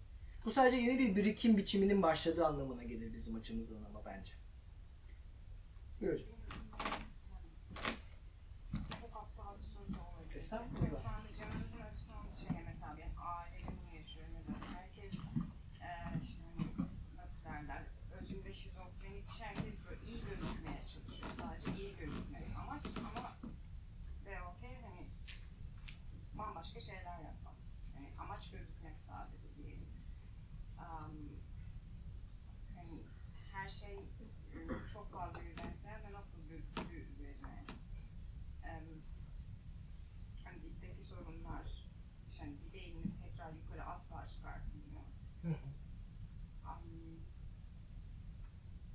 [0.45, 4.33] Bu sadece yeni bir birikim biçiminin başladığı anlamına gelir bizim açımızdan ama bence.
[6.01, 6.27] Buyur hocam.
[10.39, 11.05] Estağfurullah.
[11.17, 14.33] Anda canımızın açısından şey mesela ben ailede bunu yaşıyorum.
[14.35, 14.75] Neden?
[14.75, 15.15] Herkes
[15.81, 16.67] eee işte hani
[17.17, 17.83] nasıl derler
[18.21, 19.47] özünde şizofrenik bir şey.
[19.47, 21.31] Herkes böyle iyi gözükmeye çalışıyor.
[21.41, 23.37] Sadece iyi gözükmek amaç ama
[24.25, 25.07] ve okey hani
[26.39, 27.55] bambaşka şeyler yapmak.
[27.95, 29.89] Yani amaç gözükmek sadece diyelim.
[30.79, 31.13] Am,
[32.77, 32.99] hani
[33.63, 34.59] her şey e,
[34.93, 37.67] çok fazla yüzeysel ve nasıl gözüktüğü üzerine.
[38.65, 38.85] Em,
[40.45, 41.91] hani dipteki sorunlar,
[42.29, 45.05] işte hani dibe inip tekrar yukarı asla çıkartılmıyor.
[45.43, 45.69] Hı hı.
[46.65, 46.83] Am,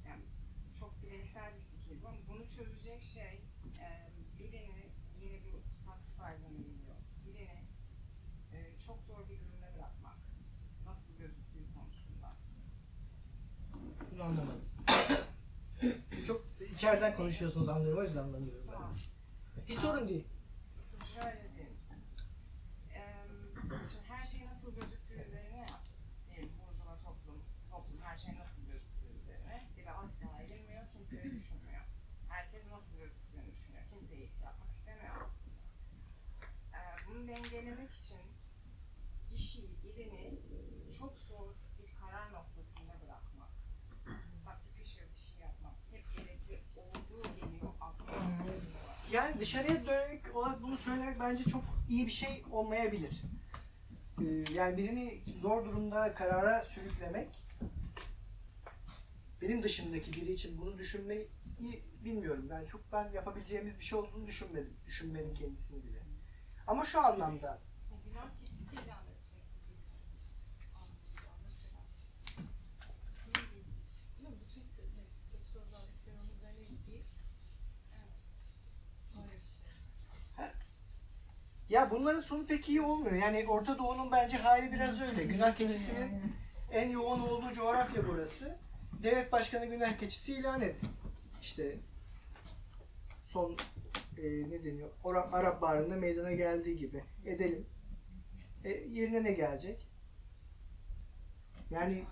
[0.05, 0.23] yani
[0.79, 3.41] çok bireysel bir fikir bu ama bunu çözecek şey
[3.79, 6.97] em, birini yine bu sacrifice'a mı geliyor?
[7.25, 7.67] Birini
[8.53, 10.17] e, çok zor bir durumda bırakmak.
[10.85, 12.37] Nasıl gözüktüğü konusunda.
[14.17, 14.61] Bunu anlamadım.
[16.27, 18.77] Çok içeriden konuşuyorsunuz anlıyorum o yüzden anlamıyorum ben.
[19.67, 20.27] Hiç sorun değil.
[23.91, 25.65] Şimdi her şey nasıl gözüktüğü üzerine.
[26.29, 29.67] Diyelim burjuva toplum, toplum her şey nasıl gözüktüğü üzerine.
[29.77, 31.81] Bir de asla eğilmiyor, kimse de düşünmüyor.
[32.29, 33.83] Herkes nasıl gözüktüğünü düşünüyor.
[33.89, 35.57] Kimse iyilik yapmak istemiyor aslında.
[37.07, 38.21] Bunu dengelemek için
[39.29, 40.39] kişiyi, birini
[40.99, 41.47] çok zor
[41.79, 43.49] bir karar noktasında bırakmak.
[44.45, 45.73] Sacrificial bir şey yapmak.
[45.91, 48.45] Hep gerekli olduğu geliyor aklıma.
[49.11, 53.21] Yani dışarıya dönük olarak bunu söylemek bence çok iyi bir şey olmayabilir.
[54.21, 57.27] Ee, yani birini zor durumda karara sürüklemek
[59.41, 61.29] benim dışımdaki biri için bunu düşünmeyi
[62.03, 62.47] bilmiyorum.
[62.49, 64.73] Ben çok ben yapabileceğimiz bir şey olduğunu düşünmedim.
[64.85, 65.97] Düşünmenin kendisini bile.
[66.67, 67.59] Ama şu anlamda
[68.05, 69.75] Günah keçisi ilan etmek gibi
[70.75, 71.81] anlamda mesela.
[74.17, 74.35] Değil mi?
[74.41, 77.05] Bütün statü özellikleri onun üzerine yükleyip
[79.17, 80.47] Öyle bir şey.
[81.69, 83.15] Ya bunların sonu pek iyi olmuyor.
[83.15, 85.23] Yani Orta Doğu'nun bence hali biraz öyle.
[85.23, 86.11] Günah keçisinin
[86.71, 88.57] en yoğun olduğu coğrafya burası.
[89.03, 90.75] Devlet başkanı günah keçisi ilan et.
[91.41, 91.77] İşte
[93.25, 93.57] son
[94.17, 94.89] e, ne deniyor?
[95.03, 97.03] Ora- Arap Baharı'nda meydana geldiği gibi.
[97.25, 97.65] Edelim.
[98.63, 99.87] E, yerine ne gelecek?
[101.69, 102.03] Yani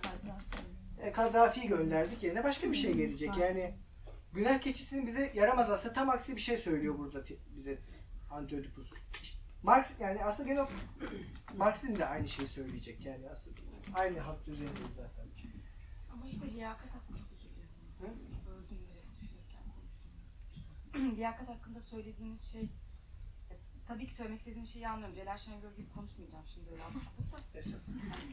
[1.02, 3.38] e, Kaddafi'yi gönderdik yerine başka bir şey gelecek.
[3.38, 3.74] Yani
[4.34, 7.24] günah keçisinin bize yaramaz aslında tam aksi bir şey söylüyor burada
[7.56, 7.78] bize
[8.32, 8.92] Antiochus.
[9.66, 10.70] Marx yani aslında gene o-
[11.58, 13.58] Marx'in de aynı şeyi söyleyecek yani aslında
[13.94, 15.26] aynı hat üzerindeyiz zaten.
[16.14, 17.36] Ama işte liyakat hakkında çok.
[18.48, 21.16] Böldüm direkt düşünürken konuştum.
[21.18, 22.70] liyakat hakkında söylediğiniz şey
[23.88, 25.16] tabii ki söylemek istediğiniz şeyi anlıyorum.
[25.16, 26.82] Celal Şengör gibi konuşmayacağım şimdi öyle.
[26.82, 26.94] Yani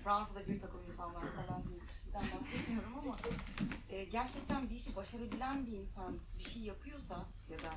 [0.05, 3.17] Fransa'da bir takım insanlar falan diye bir şeyden bahsetmiyorum ama
[3.91, 7.73] e, gerçekten bir işi başarabilen bir insan bir şey yapıyorsa ya da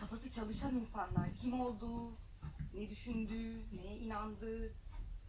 [0.00, 2.12] kafası çalışan insanlar kim olduğu,
[2.74, 4.72] ne düşündüğü, neye inandığı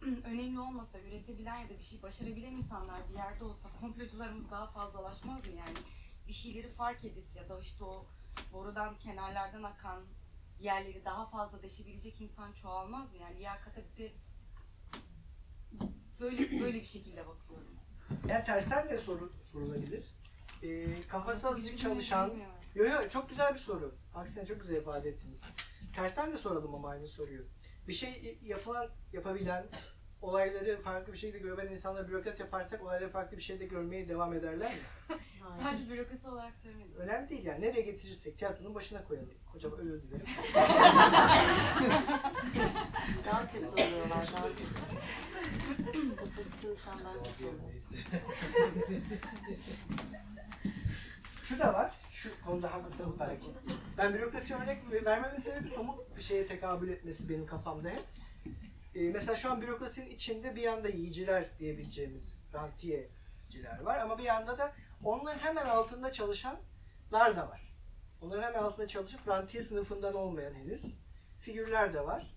[0.24, 5.46] önemli olmasa üretebilen ya da bir şey başarabilen insanlar bir yerde olsa komplocularımız daha fazlalaşmaz
[5.46, 5.76] mı yani?
[6.28, 8.06] Bir şeyleri fark edip ya da işte o
[8.52, 10.02] borudan kenarlardan akan
[10.60, 13.16] yerleri daha fazla deşebilecek insan çoğalmaz mı?
[13.18, 14.12] Yani liyakata bir de
[16.20, 17.76] böyle böyle bir şekilde bakıyorum.
[18.28, 20.04] Yani tersten de soru, sorulabilir.
[20.62, 22.59] E, kafası azıcık çalışan, Bilmiyorum.
[22.74, 23.94] Yo yo çok güzel bir soru.
[24.14, 25.42] Aksine çok güzel ifade ettiniz.
[25.96, 27.46] Tersten de soralım ama aynı soruyu.
[27.88, 29.66] Bir şey yapılan, yapabilen,
[30.22, 34.72] olayları farklı bir şekilde görebilen insanları bürokrat yaparsak olayları farklı bir şekilde görmeye devam ederler
[34.72, 34.78] mi?
[35.62, 36.96] Sadece bürokrasi olarak söylemedim.
[36.96, 37.60] Önemli değil yani.
[37.60, 39.30] Nereye getirirsek tiyatronun başına koyalım.
[39.46, 40.26] Hocam özür dilerim.
[43.26, 44.64] Daha kötü oluyorlar, daha kötü.
[46.16, 47.16] Kafası çalışanlar.
[51.50, 51.94] Şu da var.
[52.12, 53.46] Şu konuda haklısınız belki.
[53.98, 58.02] Ben bürokrasi örnek vermemin sebebi somut bir şeye tekabül etmesi benim kafamda hep.
[58.94, 64.58] Ee, mesela şu an bürokrasinin içinde bir yanda yiyiciler diyebileceğimiz rantiyeciler var ama bir yanda
[64.58, 64.72] da
[65.04, 67.72] onların hemen altında çalışanlar da var.
[68.22, 70.84] Onların hemen altında çalışıp rantiye sınıfından olmayan henüz
[71.40, 72.34] figürler de var.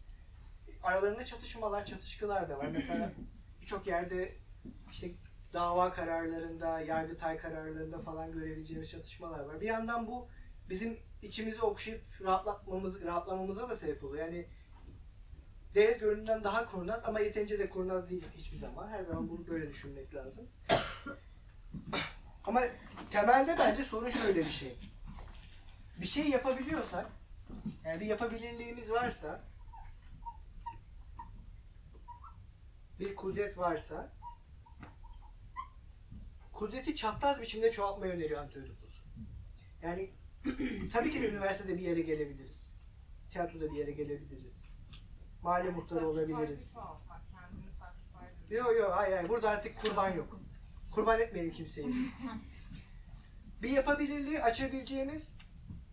[0.84, 2.68] Aralarında çatışmalar, çatışkılar da var.
[2.68, 3.12] Mesela
[3.62, 4.36] birçok yerde
[4.92, 5.12] işte
[5.54, 9.62] dava kararlarında, yargıtay kararlarında falan görebileceğimiz çatışmalar var.
[9.62, 10.28] Bir yandan bu
[10.70, 14.26] bizim içimizi okşayıp rahatlatmamız, rahatlamamıza da sebep oluyor.
[14.26, 14.48] Yani
[15.76, 18.90] devlet görünümden daha kurnaz ama yeterince de kurnaz değil hiçbir zaman.
[18.90, 20.48] Her zaman bunu böyle düşünmek lazım.
[22.44, 22.62] ama
[23.12, 24.78] temelde bence sorun şöyle bir şey.
[26.02, 27.06] Bir şey yapabiliyorsak,
[27.86, 29.42] yani bir yapabilirliğimiz varsa,
[33.00, 34.12] bir kudret varsa,
[36.64, 39.04] kudreti çapraz biçimde çoğaltmayı öneriyor Antiochus.
[39.82, 40.12] Yani
[40.94, 42.76] tabii ki de üniversitede bir yere gelebiliriz.
[43.32, 44.70] Tiyatroda bir yere gelebiliriz.
[45.42, 46.74] Mahalle muhtarı olabiliriz.
[48.50, 50.40] Yok yok hayır hayır burada artık kurban yok.
[50.92, 51.88] Kurban etmeyelim kimseyi.
[53.62, 55.36] Bir yapabilirliği açabileceğimiz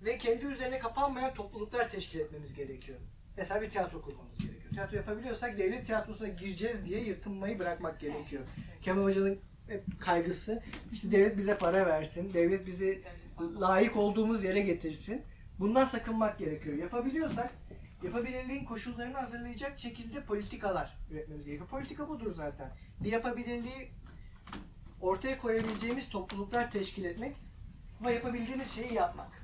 [0.02, 2.98] ve kendi üzerine kapanmayan topluluklar teşkil etmemiz gerekiyor.
[3.36, 4.72] Mesela bir tiyatro kurmamız gerekiyor.
[4.72, 8.42] Tiyatro yapabiliyorsak devlet tiyatrosuna gireceğiz diye yırtınmayı bırakmak gerekiyor.
[8.82, 9.49] Kemal Hoca'nın
[9.98, 13.02] kaygısı işte devlet bize para versin, devlet bizi
[13.40, 15.22] layık olduğumuz yere getirsin.
[15.58, 16.76] Bundan sakınmak gerekiyor.
[16.76, 17.52] Yapabiliyorsak
[18.02, 21.68] yapabilirliğin koşullarını hazırlayacak şekilde politikalar üretmemiz gerekiyor.
[21.68, 22.70] Politika budur zaten.
[23.00, 23.90] Bir yapabilirliği
[25.00, 27.36] ortaya koyabileceğimiz topluluklar teşkil etmek
[28.04, 29.40] ve yapabildiğimiz şeyi yapmak.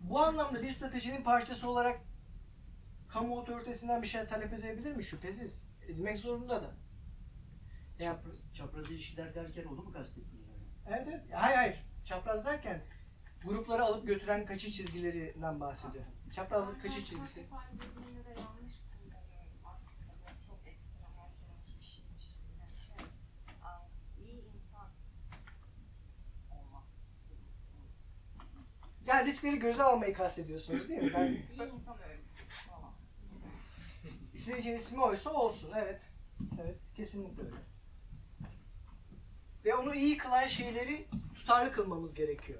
[0.00, 2.00] Bu anlamda bir stratejinin parçası olarak
[3.08, 5.04] kamu otoritesinden bir şey talep edebilir mi?
[5.04, 5.64] Şüphesiz.
[5.88, 6.83] Edilmek zorunda da.
[7.98, 10.48] Yani, Çapraz, çapraz ilişkiler derken onu mu kastettiniz?
[10.48, 10.64] hocam?
[10.86, 11.22] evet, evet.
[11.32, 11.84] Hayır hayır.
[12.04, 12.82] Çapraz derken
[13.44, 16.04] grupları alıp götüren kaçış çizgilerinden bahsediyor.
[16.34, 17.40] Çaprazlık kaçış çizgisi.
[17.40, 17.48] Gibi.
[17.50, 18.68] Yani
[22.78, 23.06] şey.
[29.06, 31.12] Yani riskleri göze almayı kastediyorsunuz değil mi?
[31.14, 31.96] Ben, İyi insan
[34.44, 35.72] sizin için ismi oysa olsun.
[35.76, 36.02] Evet.
[36.62, 36.76] Evet.
[36.96, 37.56] Kesinlikle öyle.
[39.64, 42.58] Ve onu iyi kılan şeyleri tutarlı kılmamız gerekiyor.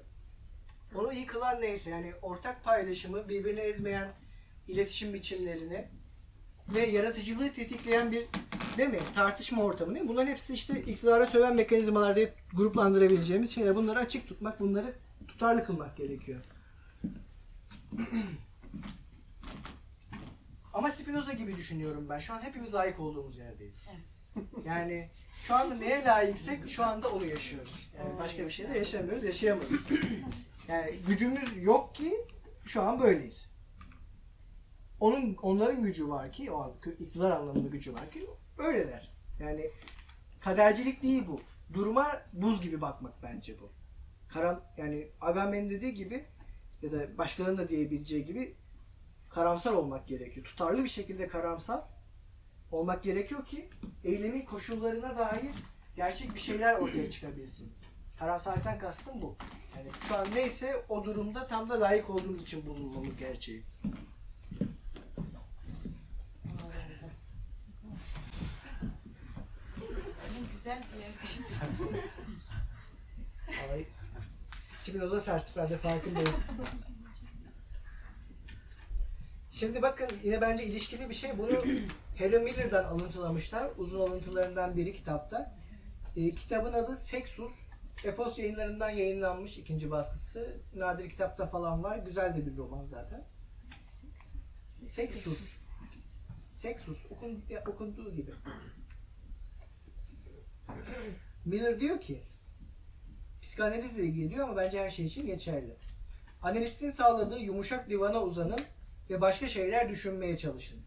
[0.95, 4.13] Onu iyi kılan neyse yani ortak paylaşımı, birbirini ezmeyen
[4.67, 5.87] iletişim biçimlerini
[6.67, 8.27] ve yaratıcılığı tetikleyen bir
[8.77, 8.99] değil mi?
[9.15, 10.09] Tartışma ortamı değil mi?
[10.09, 13.75] Bunların hepsi işte iktidara söven mekanizmalar diye gruplandırabileceğimiz şeyler.
[13.75, 14.93] Bunları açık tutmak, bunları
[15.27, 16.41] tutarlı kılmak gerekiyor.
[20.73, 22.19] Ama Spinoza gibi düşünüyorum ben.
[22.19, 23.85] Şu an hepimiz layık olduğumuz yerdeyiz.
[24.65, 25.09] Yani
[25.43, 27.91] şu anda neye layıksak şu anda onu yaşıyoruz.
[27.97, 29.81] Yani başka bir şey de yaşamıyoruz, yaşayamayız.
[30.67, 32.17] Yani gücümüz yok ki
[32.65, 33.49] şu an böyleyiz.
[34.99, 38.27] Onun onların gücü var ki o an iktidar anlamında gücü var ki
[38.57, 39.11] öyleler.
[39.39, 39.69] Yani
[40.39, 41.41] kadercilik değil bu.
[41.73, 43.71] Duruma buz gibi bakmak bence bu.
[44.27, 46.25] Karam yani Agamben dediği gibi
[46.81, 48.55] ya da başkalarının da diyebileceği gibi
[49.29, 50.45] karamsar olmak gerekiyor.
[50.45, 51.81] Tutarlı bir şekilde karamsar
[52.75, 53.69] olmak gerekiyor ki
[54.03, 55.51] eylemin koşullarına dair
[55.95, 57.73] gerçek bir şeyler ortaya çıkabilsin.
[58.19, 59.35] Karamsarlıktan kastım bu.
[59.77, 63.63] Yani şu an neyse o durumda tam da layık olduğumuz için bulunmamız gerçeği.
[70.51, 71.51] Güzel bir yerdeyiz.
[74.77, 76.35] Spinoza sert ben de farkındayım.
[79.55, 81.37] Şimdi bakın yine bence ilişkili bir şey.
[81.37, 81.51] Bunu
[82.15, 83.71] Helen Miller'dan alıntılamışlar.
[83.77, 85.55] Uzun alıntılarından biri kitapta.
[86.15, 87.51] E, kitabın adı Sexus.
[88.05, 90.61] Epos yayınlarından yayınlanmış ikinci baskısı.
[90.73, 91.97] Nadir kitapta falan var.
[91.97, 93.23] Güzel de bir roman zaten.
[94.87, 95.57] Sexus.
[96.57, 97.05] Sexus.
[97.11, 98.31] Okun, okunduğu gibi.
[101.45, 102.23] Miller diyor ki
[103.41, 105.77] psikanalizle ilgili diyor ama bence her şey için geçerli.
[106.41, 108.59] Analistin sağladığı yumuşak divana uzanın
[109.09, 110.79] ve başka şeyler düşünmeye çalışın.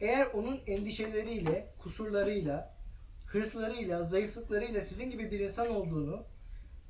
[0.00, 2.76] Eğer onun endişeleriyle, kusurlarıyla,
[3.26, 6.24] hırslarıyla, zayıflıklarıyla sizin gibi bir insan olduğunu,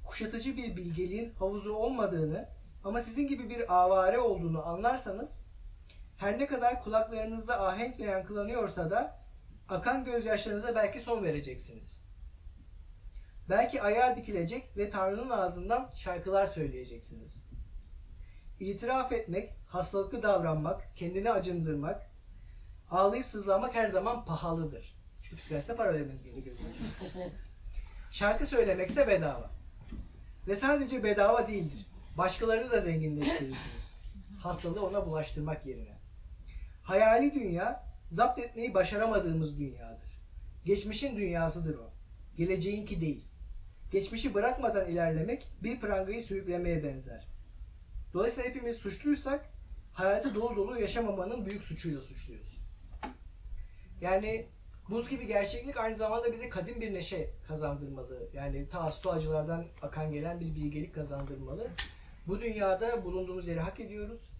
[0.04, 2.48] kuşatıcı bir bilgeliğin havuzu olmadığını
[2.84, 5.40] ama sizin gibi bir avare olduğunu anlarsanız,
[6.16, 9.18] her ne kadar kulaklarınızda ahenkle yankılanıyorsa da
[9.68, 12.00] akan gözyaşlarınıza belki son vereceksiniz.
[13.48, 17.36] Belki ayağa dikilecek ve Tanrı'nın ağzından şarkılar söyleyeceksiniz.
[18.60, 22.06] İtiraf etmek, hastalıklı davranmak, kendini acındırmak,
[22.90, 24.96] ağlayıp sızlamak her zaman pahalıdır.
[25.22, 26.56] Çünkü psikiyatriste para ödemeniz gerekiyor.
[28.12, 29.50] Şarkı söylemekse bedava.
[30.46, 31.86] Ve sadece bedava değildir.
[32.18, 33.94] Başkalarını da zenginleştirirsiniz.
[34.40, 35.98] Hastalığı ona bulaştırmak yerine.
[36.82, 40.20] Hayali dünya, zapt etmeyi başaramadığımız dünyadır.
[40.64, 41.90] Geçmişin dünyasıdır o.
[42.36, 43.24] Geleceğinki değil.
[43.92, 47.26] Geçmişi bırakmadan ilerlemek bir prangayı sürüklemeye benzer.
[48.14, 49.50] Dolayısıyla hepimiz suçluysak
[49.98, 52.58] hayatı dolu dolu yaşamamanın büyük suçuyla suçluyuz.
[54.00, 54.48] Yani
[54.90, 58.28] buz gibi gerçeklik aynı zamanda bize kadim bir neşe kazandırmalı.
[58.32, 61.70] Yani ta stoacılardan akan gelen bir bilgelik kazandırmalı.
[62.26, 64.30] Bu dünyada bulunduğumuz yeri hak ediyoruz.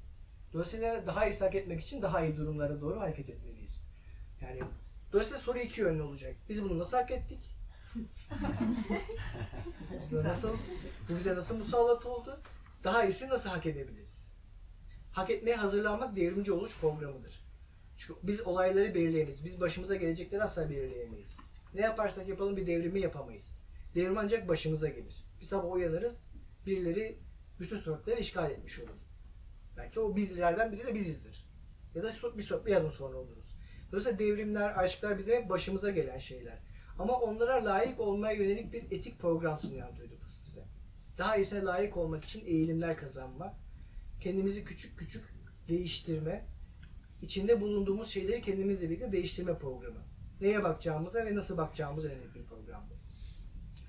[0.52, 3.80] Dolayısıyla daha iyi hak etmek için daha iyi durumlara doğru hareket etmeliyiz.
[4.40, 4.61] Yani
[5.12, 6.36] dolayısıyla soru iki yönlü olacak.
[6.48, 7.59] Biz bunu nasıl hak ettik?
[10.12, 10.56] Nasıl,
[11.09, 12.40] bu bize nasıl musallat oldu?
[12.84, 14.27] Daha iyisini nasıl hak edebiliriz?
[15.18, 17.44] Hak etmeye hazırlanmak devrimci oluş programıdır.
[17.96, 19.44] Çünkü biz olayları belirleyemeyiz.
[19.44, 21.36] Biz başımıza gelecekleri asla belirleyemeyiz.
[21.74, 23.58] Ne yaparsak yapalım bir devrimi yapamayız.
[23.94, 25.24] Devrim ancak başımıza gelir.
[25.40, 26.30] Bir sabah uyanırız,
[26.66, 27.18] birileri
[27.60, 28.98] bütün sokakları işgal etmiş olur.
[29.76, 31.48] Belki o bizlerden biri de bizizdir.
[31.94, 33.58] Ya da bir, so- bir adım sonra oluruz.
[33.92, 36.58] Dolayısıyla devrimler, aşklar bizim hep başımıza gelen şeyler.
[36.98, 40.64] Ama onlara layık olmaya yönelik bir etik program sunan Oedipus bize.
[41.18, 43.67] Daha iyisine layık olmak için eğilimler kazanma,
[44.20, 45.24] kendimizi küçük küçük
[45.68, 46.44] değiştirme,
[47.22, 50.00] içinde bulunduğumuz şeyleri kendimizle birlikte değiştirme programı.
[50.40, 52.98] Neye bakacağımıza ve nasıl bakacağımıza yönelik bir program bu.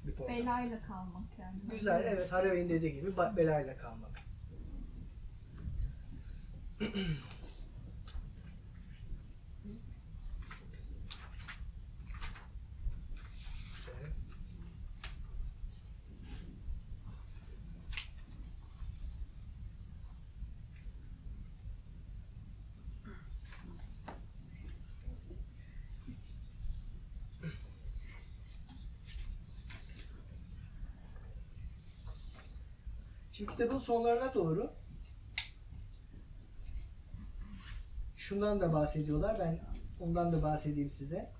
[0.07, 0.37] Bir program.
[0.37, 1.59] Belayla kalmak yani.
[1.71, 2.31] Güzel, evet.
[2.31, 4.19] Haraway'in dediği gibi belayla kalmak.
[33.39, 34.73] Şimdi kitabın sonlarına doğru
[38.17, 39.37] şundan da bahsediyorlar.
[39.39, 39.59] Ben
[39.99, 41.31] ondan da bahsedeyim size.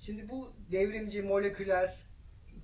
[0.00, 1.96] Şimdi bu devrimci moleküler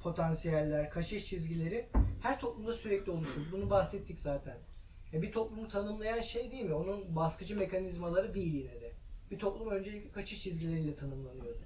[0.02, 1.88] potansiyeller, kaşış çizgileri
[2.22, 3.52] her toplumda sürekli oluşur.
[3.52, 4.58] Bunu bahsettik zaten.
[5.12, 6.74] E bir toplumu tanımlayan şey değil mi?
[6.74, 8.92] Onun baskıcı mekanizmaları değil yine de.
[9.30, 11.64] Bir toplum öncelikle kaçış çizgileriyle tanımlanıyordu.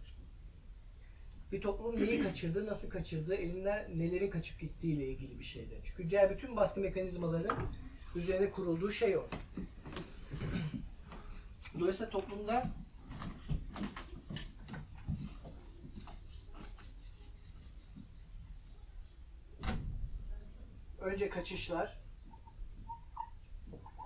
[1.53, 5.80] Bir toplum neyi kaçırdığı, nasıl kaçırdığı, elinden nelerin kaçıp gittiği ile ilgili bir şeydi.
[5.84, 7.55] Çünkü diğer bütün baskı mekanizmalarının
[8.14, 9.28] üzerine kurulduğu şey o.
[11.78, 12.70] Dolayısıyla toplumda
[21.01, 21.99] önce kaçışlar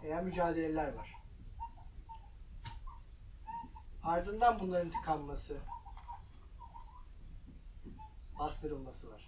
[0.02, 1.14] veya mücadeleler var.
[4.02, 5.58] Ardından bunların tıkanması,
[8.42, 9.26] bastırılması var.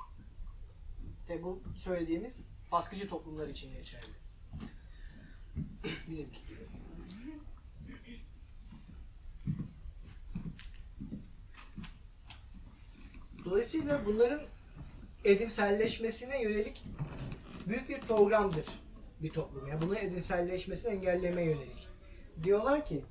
[1.29, 4.15] Ve bu söylediğimiz baskıcı toplumlar için geçerli.
[6.09, 6.69] Bizimki gibi.
[13.45, 14.41] Dolayısıyla bunların
[15.25, 16.85] edimselleşmesine yönelik
[17.67, 18.67] büyük bir programdır
[19.21, 19.67] bir toplum.
[19.67, 21.89] Yani bunun edimselleşmesini engellemeye yönelik.
[22.43, 23.05] Diyorlar ki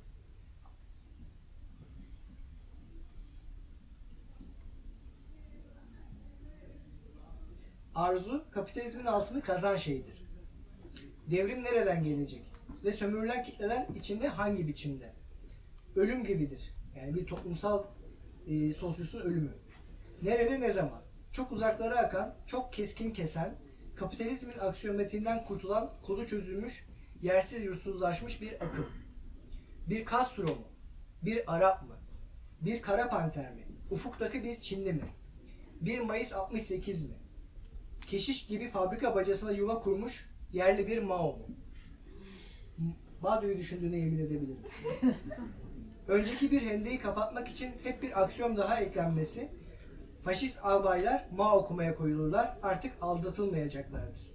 [7.94, 10.24] Arzu kapitalizmin altını kazan şeyidir.
[11.30, 12.42] Devrim nereden gelecek?
[12.84, 15.12] Ve sömürülen kitleler içinde hangi biçimde?
[15.96, 16.74] Ölüm gibidir.
[16.96, 17.84] Yani bir toplumsal
[18.46, 19.54] e, sosyosun ölümü.
[20.22, 21.02] Nerede ne zaman?
[21.32, 23.54] Çok uzaklara akan, çok keskin kesen,
[23.96, 26.86] kapitalizmin aksiyometiğinden kurtulan, kodu çözülmüş,
[27.22, 28.88] yersiz yursuzlaşmış bir akım.
[29.86, 30.68] Bir Castro mu?
[31.22, 31.96] Bir Arap mı?
[32.60, 33.62] Bir Kara Panter mi?
[33.90, 35.08] Ufuktaki bir Çinli mi?
[35.80, 37.23] Bir Mayıs 68 mi?
[38.06, 41.46] Keşiş gibi fabrika bacasına yuva kurmuş yerli bir Mao mu?
[42.78, 44.58] M- Mao'yu düşündüğüne yemin edebilirim.
[46.08, 49.48] Önceki bir hendeyi kapatmak için hep bir aksiyon daha eklenmesi,
[50.24, 54.34] faşist albaylar Mao okumaya koyulurlar, artık aldatılmayacaklardır.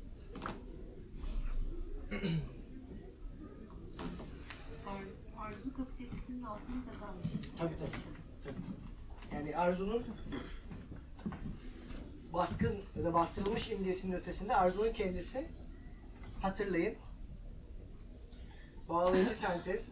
[4.87, 7.27] Ar- Arzu kapitalizmin altını kazanmış.
[7.59, 8.03] Tabii tabii.
[8.43, 9.35] tabii.
[9.35, 10.03] Yani Arzu'nun
[12.33, 15.47] baskın ya da bastırılmış imgesinin ötesinde Arzu'nun kendisi
[16.41, 16.95] hatırlayın
[18.89, 19.89] bağlayıcı sentez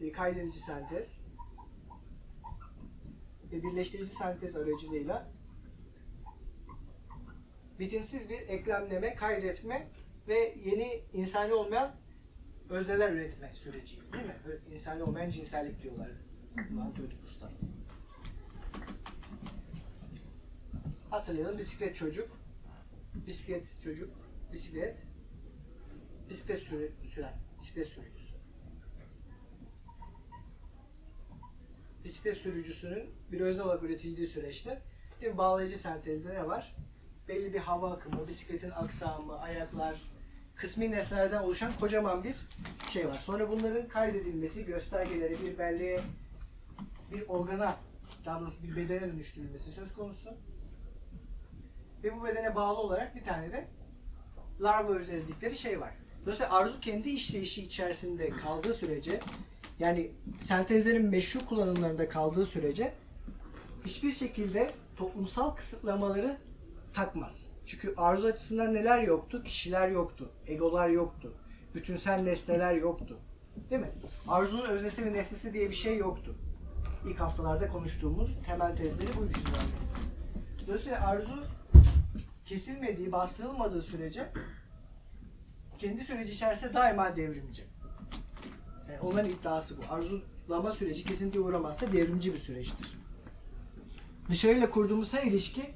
[0.00, 1.20] e, kaydedici sentez
[3.52, 5.30] ve birleştirici sentez aracılığıyla
[7.78, 9.88] bitimsiz bir eklemleme, kaydetme
[10.28, 11.94] ve yeni insani olmayan
[12.68, 14.36] özneler üretme süreci değil mi?
[14.72, 16.10] İnsani olmayan cinsellik diyorlar.
[16.70, 17.50] Buna Oedipus'ta.
[21.12, 22.28] Hatırlayalım bisiklet çocuk,
[23.14, 24.10] bisiklet çocuk,
[24.52, 25.02] bisiklet,
[26.30, 28.34] bisiklet sürü, süren, bisiklet sürücüsü.
[32.04, 34.82] Bisiklet sürücüsünün bir özne olarak üretildiği süreçte
[35.22, 36.76] bir bağlayıcı sentezde ne var?
[37.28, 40.02] Belli bir hava akımı, bisikletin aksamı, ayaklar,
[40.54, 42.36] kısmi nesnelerden oluşan kocaman bir
[42.90, 43.18] şey var.
[43.18, 46.00] Sonra bunların kaydedilmesi, göstergeleri bir belleğe,
[47.12, 47.76] bir organa,
[48.24, 50.30] daha doğrusu bir bedene dönüştürülmesi söz konusu.
[52.04, 53.68] Ve bu bedene bağlı olarak bir tane de
[54.60, 55.94] larva özellikleri şey var.
[56.22, 59.20] Dolayısıyla arzu kendi işleyişi içerisinde kaldığı sürece,
[59.78, 62.92] yani sentezlerin meşru kullanımlarında kaldığı sürece
[63.86, 66.36] hiçbir şekilde toplumsal kısıtlamaları
[66.94, 67.46] takmaz.
[67.66, 69.42] Çünkü arzu açısından neler yoktu?
[69.44, 71.32] Kişiler yoktu, egolar yoktu,
[71.74, 73.18] bütünsel nesneler yoktu.
[73.70, 73.90] Değil mi?
[74.28, 76.34] Arzunun öznesi ve nesnesi diye bir şey yoktu.
[77.08, 79.92] İlk haftalarda konuştuğumuz temel tezleri buydu çizgilerimiz.
[80.66, 81.44] Dolayısıyla arzu
[82.44, 84.32] kesilmediği, bastırılmadığı sürece
[85.78, 87.64] kendi süreci içerisinde daima devrimci.
[88.88, 89.94] Yani onların iddiası bu.
[89.94, 92.98] Arzulama süreci kesintiye uğramazsa devrimci bir süreçtir.
[94.30, 95.74] Dışarıyla kurduğumuz her ilişki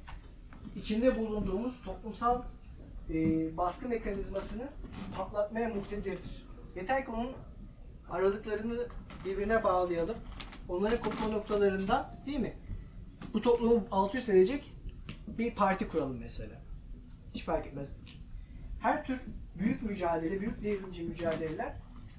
[0.76, 2.42] içinde bulunduğumuz toplumsal
[3.10, 4.68] e, baskı mekanizmasını
[5.16, 6.46] patlatmaya muktedirdir.
[6.76, 7.32] Yeter ki onun
[8.10, 8.86] aralıklarını
[9.24, 10.16] birbirine bağlayalım.
[10.68, 12.56] Onların kopma noktalarında değil mi?
[13.34, 14.75] Bu toplumu alt üst edecek
[15.26, 16.62] bir parti kuralım mesela.
[17.34, 17.88] Hiç fark etmez.
[18.80, 19.20] Her tür
[19.58, 21.72] büyük mücadele, büyük devrimci mücadeleler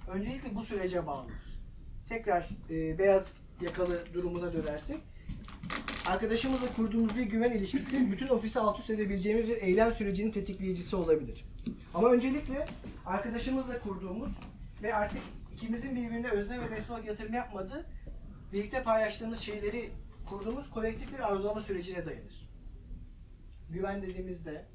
[0.08, 1.60] öncelikle bu sürece bağlıdır.
[2.10, 3.32] Tekrar e, beyaz
[3.62, 5.00] yakalı durumuna dönersek
[6.08, 11.46] arkadaşımızla kurduğumuz bir güven ilişkisi bütün ofisi alt üst edebileceğimiz bir eylem sürecinin tetikleyicisi olabilir.
[11.94, 12.68] Ama öncelikle
[13.06, 14.32] arkadaşımızla kurduğumuz
[14.84, 15.22] ve artık
[15.54, 17.86] ikimizin birbirine özne ve olarak yatırım yapmadığı,
[18.54, 19.90] birlikte paylaştığımız şeyleri
[20.30, 22.47] kurduğumuz kolektif bir arzulama sürecine dayanır.
[23.70, 24.66] Güven dediğimizde,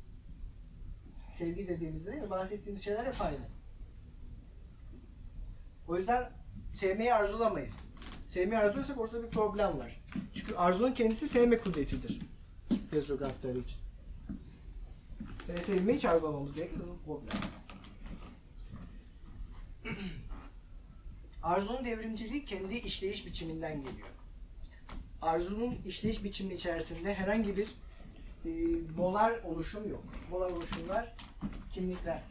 [1.32, 3.48] sevgi dediğimizde bahsettiğimiz şeyler hep aynı.
[5.88, 6.32] O yüzden
[6.72, 7.88] sevmeyi arzulamayız.
[8.28, 10.02] Sevmeyi arzuluyorsak ortada bir problem var.
[10.34, 12.18] Çünkü arzunun kendisi sevme kudretidir.
[12.92, 13.78] Retrogradları için.
[15.48, 16.80] Yani sevmeyi hiç arzulamamız gerekir.
[16.88, 17.40] Bu problem.
[21.42, 24.08] Arzunun devrimciliği kendi işleyiş biçiminden geliyor.
[25.22, 27.68] Arzunun işleyiş biçimi içerisinde herhangi bir
[28.44, 28.50] e,
[28.96, 30.04] molar oluşum yok.
[30.30, 31.16] Molar oluşumlar
[31.72, 32.22] kimlikler.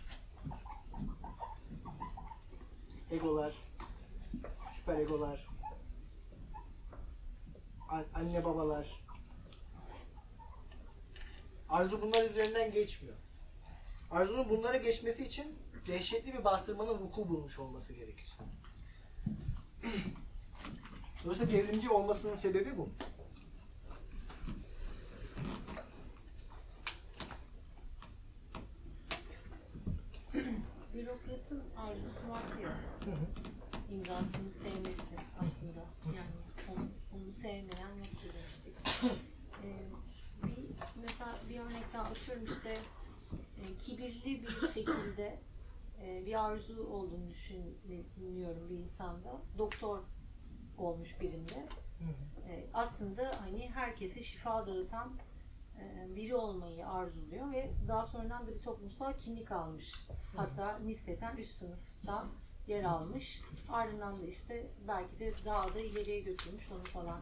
[3.11, 3.53] Egolar,
[4.75, 5.47] süper egolar,
[7.89, 9.03] an- anne babalar.
[11.69, 13.15] Arzu bunlar üzerinden geçmiyor.
[14.11, 18.37] Arzunun bunlara geçmesi için dehşetli bir bastırmanın vuku bulmuş olması gerekir.
[21.23, 22.89] Dolayısıyla devrimci olmasının sebebi bu.
[31.51, 32.77] Bürokratın arzusu var ya,
[33.89, 35.85] imzasını sevmesi aslında.
[36.05, 36.31] Yani
[36.69, 38.73] onu, onu sevmeyen yoktur demiştik.
[39.63, 39.87] Ee,
[40.43, 40.65] bir,
[41.01, 42.79] mesela bir örnek daha atıyorum işte
[43.57, 45.39] e, kibirli bir şekilde
[46.01, 49.41] e, bir arzu olduğunu düşünüyorum bir insanda.
[49.57, 49.99] Doktor
[50.77, 51.67] olmuş birinde.
[52.49, 55.13] E, aslında hani herkese şifa dağıtan
[56.15, 59.93] biri olmayı arzuluyor ve daha sonradan da bir toplumsal kimlik almış.
[60.35, 62.27] Hatta nispeten üst sınıfta
[62.67, 63.41] yer almış.
[63.69, 67.21] Ardından da işte belki de daha da ileriye götürmüş onu falan.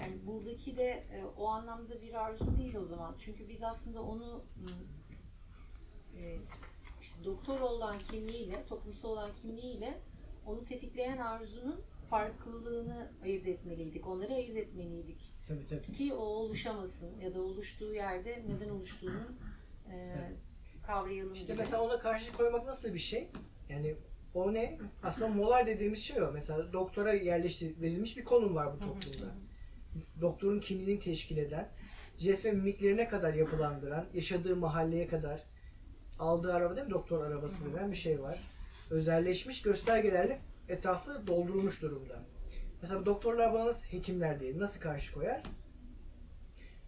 [0.00, 3.14] Yani buradaki de e, o anlamda bir arzu değil o zaman.
[3.18, 4.44] Çünkü biz aslında onu
[6.16, 6.36] e,
[7.00, 10.00] işte doktor olan kimliğiyle, toplumsal olan kimliğiyle
[10.46, 11.80] onu tetikleyen arzunun
[12.10, 14.06] farklılığını ayırt etmeliydik.
[14.06, 15.29] Onları ayırt etmeliydik.
[15.50, 15.92] Tabii tabii.
[15.96, 19.26] Ki o oluşamasın ya da oluştuğu yerde neden oluştuğunu
[19.92, 20.16] e,
[20.86, 21.56] kavrayalım İşte diye.
[21.56, 23.28] mesela ona karşı koymak nasıl bir şey?
[23.68, 23.96] Yani
[24.34, 24.78] o ne?
[25.02, 26.32] Aslında molar dediğimiz şey o.
[26.32, 29.34] Mesela doktora yerleştir verilmiş bir konum var bu toplumda.
[30.20, 31.68] Doktorun kimliğini teşkil eden,
[32.18, 35.42] jest ve mimiklerine kadar yapılandıran, yaşadığı mahalleye kadar
[36.18, 36.92] aldığı araba değil mi?
[36.92, 38.40] Doktor arabası denen bir şey var.
[38.90, 42.22] Özelleşmiş göstergelerle etrafı doldurulmuş durumda.
[42.82, 45.42] Mesela doktorlar bana nasıl, hekimler değil, nasıl karşı koyar?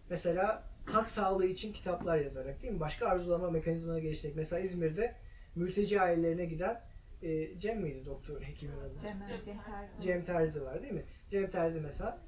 [0.09, 2.79] Mesela halk sağlığı için kitaplar yazarak değil mi?
[2.79, 4.35] Başka arzulama mekanizmaları geliştirerek.
[4.35, 5.15] Mesela İzmir'de
[5.55, 6.81] mülteci ailelerine giden
[7.21, 8.93] e, Cem miydi doktor hekimin adı?
[9.01, 10.01] Cem, Cem Terzi.
[10.01, 11.05] Cem Terzi var değil mi?
[11.31, 12.19] Cem Terzi mesela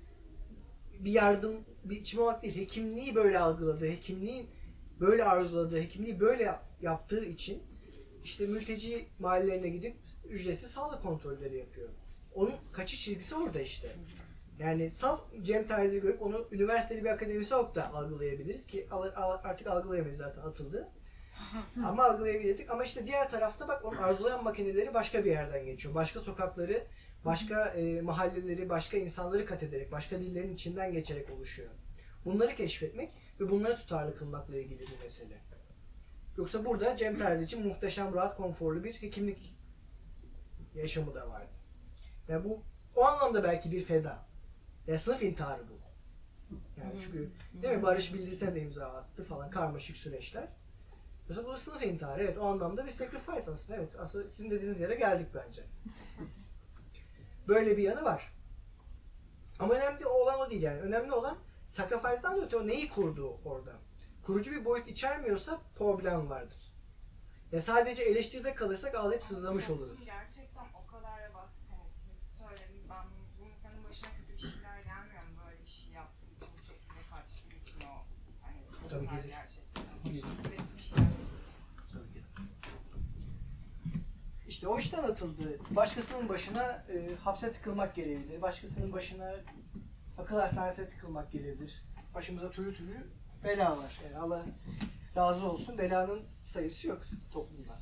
[0.99, 4.45] bir yardım, bir içim olmak değil, hekimliği böyle algıladığı, hekimliği
[4.99, 7.63] böyle arzuladığı, hekimliği böyle yap- yaptığı için
[8.23, 9.95] işte mülteci mahallelerine gidip
[10.29, 11.89] ücretsiz sağlık kontrolleri yapıyor.
[12.35, 13.95] Onun kaçış çizgisi orada işte.
[14.59, 19.39] Yani sal Cem Terzi'yi görüp onu üniversiteli bir akademisyen olarak da algılayabiliriz ki al- al-
[19.43, 20.87] artık algılayamayız zaten atıldı.
[21.85, 22.69] Ama algılayabildik.
[22.69, 25.95] Ama işte diğer tarafta bak onun arzulayan makineleri başka bir yerden geçiyor.
[25.95, 26.87] Başka sokakları,
[27.25, 31.69] başka e, mahalleleri, başka insanları kat ederek, başka dillerin içinden geçerek oluşuyor.
[32.25, 33.09] Bunları keşfetmek
[33.39, 35.37] ve bunları tutarlı kılmakla ilgili bir mesele.
[36.37, 39.55] Yoksa burada Cem Terzi için muhteşem, rahat, konforlu bir hekimlik
[40.75, 41.54] yaşamı da vardı.
[42.27, 42.63] Yani bu
[42.95, 44.25] o anlamda belki bir feda.
[44.87, 45.73] Yani sınıf intiharı bu.
[46.81, 50.47] Yani çünkü değil mi Barış Bildirsen de imza attı falan karmaşık süreçler.
[51.27, 52.23] Mesela bu sınıf intiharı.
[52.23, 53.79] Evet o anlamda bir sacrifice aslında.
[53.79, 55.63] Evet aslında sizin dediğiniz yere geldik bence.
[57.47, 58.33] Böyle bir yanı var.
[59.59, 60.81] Ama önemli olan o değil yani.
[60.81, 61.37] Önemli olan
[61.69, 63.73] sacrifice'dan da öte o neyi kurduğu orada.
[64.23, 66.73] Kurucu bir boyut içermiyorsa problem vardır.
[67.51, 70.05] Ya sadece eleştiride kalırsak ağlayıp sızlamış oluruz.
[70.05, 71.59] Gerçekten o kadar da basit.
[71.69, 73.05] Hani siz söyleyin ben
[73.39, 77.01] bu insanın başına kötü bir şeyler gelmiyor mu böyle bir şey yaptığı için bu şekilde
[77.09, 77.93] kaçtığı için o
[78.41, 78.57] hani
[78.95, 79.35] Tabii gelir.
[84.47, 85.59] İşte o işten atıldı.
[85.69, 88.41] Başkasının başına e, hapse tıkılmak gelebilir.
[88.41, 89.35] Başkasının başına
[90.17, 91.83] akıl hastanesine tıkılmak gelebilir.
[92.13, 93.07] Başımıza türlü türlü
[93.43, 93.99] bela var.
[94.05, 94.45] Yani Allah
[95.15, 95.77] razı olsun.
[95.77, 97.01] Belanın sayısı yok
[97.33, 97.73] toplumda.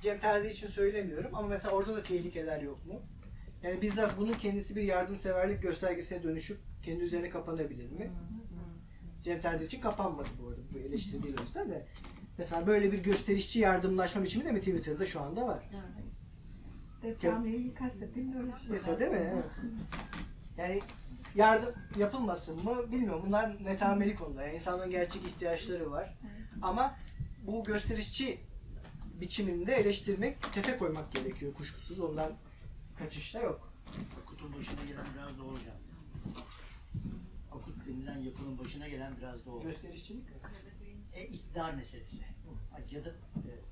[0.00, 3.02] Cem Terzi için söylemiyorum ama mesela orada da tehlikeler yok mu?
[3.62, 8.10] Yani bizzat bunun kendisi bir yardımseverlik göstergesine dönüşüp kendi üzerine kapanabilir mi?
[9.22, 11.86] Cem Terzi için kapanmadı bu arada bu eleştiri değil o yüzden de.
[12.38, 15.70] Mesela böyle bir gösterişçi yardımlaşma biçimi de mi Twitter'da şu anda var?
[15.72, 16.06] Evet.
[17.02, 18.70] Depremle ilgili kastettiğim böyle bir şey.
[18.70, 19.32] Mesela değil mi?
[19.34, 19.44] Evet.
[20.58, 20.80] Yani
[21.34, 23.22] yardım yapılmasın mı bilmiyorum.
[23.26, 24.42] Bunlar netameli konuda.
[24.42, 26.18] Yani insanların gerçek ihtiyaçları var.
[26.62, 26.94] Ama
[27.46, 28.38] bu gösterişçi
[29.20, 32.00] biçiminde eleştirmek, tefe koymak gerekiyor kuşkusuz.
[32.00, 32.32] Ondan
[32.98, 33.72] kaçış da yok.
[34.22, 35.76] Akut'un başına gelen biraz da o hocam.
[37.52, 39.62] Akut denilen yapının başına gelen biraz da o.
[39.62, 40.36] Gösterişçilik mi?
[41.14, 42.24] E, iktidar meselesi.
[42.90, 43.14] Ya da
[43.46, 43.64] evet.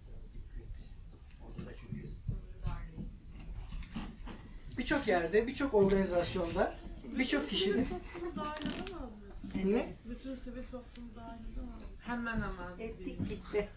[1.43, 2.09] Orada da çünkü
[4.79, 6.75] Birçok yerde, birçok organizasyonda,
[7.19, 9.11] birçok kişinin Toplumu dahil edemez
[9.55, 9.65] miyiz?
[9.65, 9.93] ne?
[10.11, 11.39] Bütün sivil toplumu dahil?
[12.09, 12.79] Hemen hemen.
[12.79, 13.69] Ettik gitti.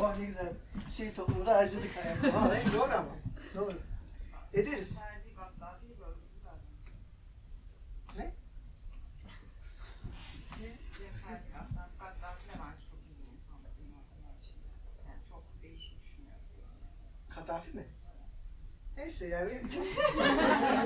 [0.00, 0.52] Oh ne güzel.
[0.90, 2.34] Sivil toplumda harcadık hayatı.
[2.34, 3.08] Vallahi doğru ama.
[3.54, 3.78] Doğru.
[4.54, 4.98] Ederiz.
[8.16, 8.32] Ne?
[10.58, 10.68] Şey.
[15.06, 16.36] Yani çok değişik düşünüyor.
[17.30, 17.84] Kaddafi mi?
[18.96, 19.62] Neyse yani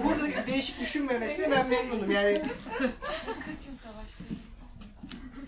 [0.05, 4.25] burada değişik düşünmemesine ben memnunum yani 40 gün savaştı.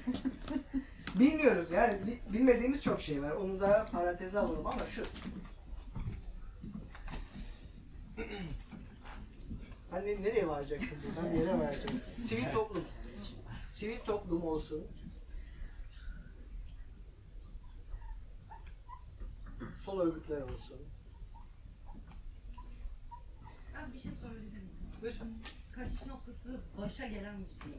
[1.18, 5.02] bilmiyoruz yani bi- bilmediğimiz çok şey var onu da paranteze alalım ama şu
[9.90, 11.32] Hani nereye varacaktım buradan?
[11.34, 12.00] Bir yere varacaktım.
[12.24, 12.84] Sivil toplum.
[13.70, 14.86] Sivil toplum olsun.
[19.76, 20.76] Sol örgütler olsun.
[23.74, 24.70] Ben bir şey sorabilir miyim?
[25.02, 25.28] Lütfen.
[25.72, 27.72] Kaçış noktası başa gelen bir şey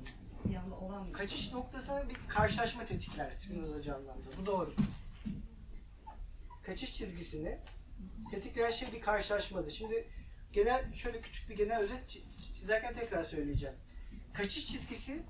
[0.45, 1.13] anda olan bir şey.
[1.13, 4.37] Kaçış noktasına bir karşılaşma tetikler Spinozacı anlamda.
[4.41, 4.73] Bu doğru.
[6.63, 7.59] Kaçış çizgisini
[8.31, 9.71] Tetikleyen şey bir karşılaşmadır.
[9.71, 10.07] Şimdi
[10.53, 13.75] genel şöyle küçük bir genel özet çi- çizerken tekrar söyleyeceğim.
[14.33, 15.23] Kaçış çizgisi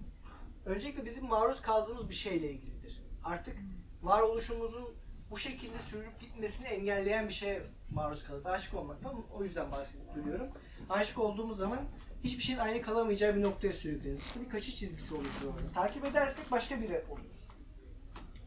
[0.66, 3.02] öncelikle bizim maruz kaldığımız bir şeyle ilgilidir.
[3.24, 3.58] Artık
[4.02, 4.96] varoluşumuzun
[5.32, 8.46] bu şekilde sürüp gitmesini engelleyen bir şeye maruz kalırız.
[8.46, 10.48] Aşık olmaktan o yüzden bahsedip duruyorum.
[10.90, 11.80] Aşık olduğumuz zaman
[12.24, 14.22] hiçbir şeyin aynı kalamayacağı bir noktaya sürükleniz.
[14.22, 15.54] İşte bir kaçış çizgisi oluşuyor.
[15.74, 17.48] Takip edersek başka biri oluruz.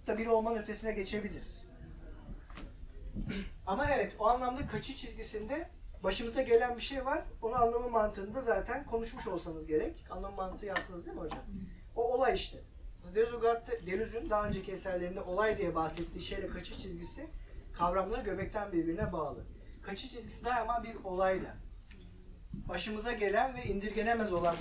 [0.07, 1.67] Da biri olmanın ötesine geçebiliriz.
[3.67, 5.71] Ama evet o anlamda kaçış çizgisinde
[6.03, 7.25] başımıza gelen bir şey var.
[7.43, 10.05] Onun anlamı mantığında zaten konuşmuş olsanız gerek.
[10.11, 11.43] Anlam mantığı yaptınız değil mi hocam?
[11.97, 12.59] O olay işte.
[13.15, 17.27] Deleuze Deleuze'ün daha önceki eserlerinde olay diye bahsettiği şeyle kaçış çizgisi
[17.73, 19.45] kavramları göbekten birbirine bağlı.
[19.83, 21.57] Kaçış çizgisi daima bir olayla
[22.69, 24.57] başımıza gelen ve indirgenemez olan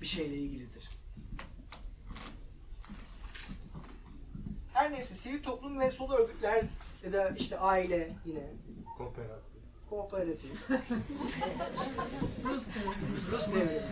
[0.00, 0.88] bir şeyle ilgilidir.
[4.72, 6.64] Her neyse sivil toplum ve sol örgütler
[7.04, 8.42] ya da işte aile yine
[8.98, 9.48] Kooperatif.
[9.90, 10.50] kooperatif,
[12.44, 13.32] Rus devleti.
[13.32, 13.82] Rus devrimi.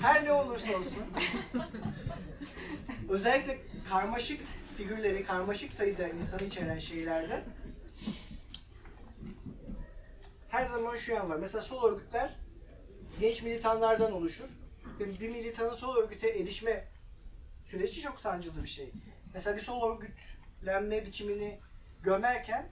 [0.00, 1.02] Her ne olursa olsun
[3.08, 3.58] özellikle
[3.88, 4.40] karmaşık
[4.76, 7.44] figürleri, karmaşık sayıda insanı içeren şeylerde
[10.54, 11.36] her zaman şu yan var.
[11.36, 12.36] Mesela sol örgütler
[13.20, 14.48] genç militanlardan oluşur.
[15.00, 16.88] Ve bir militanın sol örgüte erişme
[17.62, 18.92] süreci çok sancılı bir şey.
[19.34, 21.60] Mesela bir sol örgütlenme biçimini
[22.02, 22.68] gömerken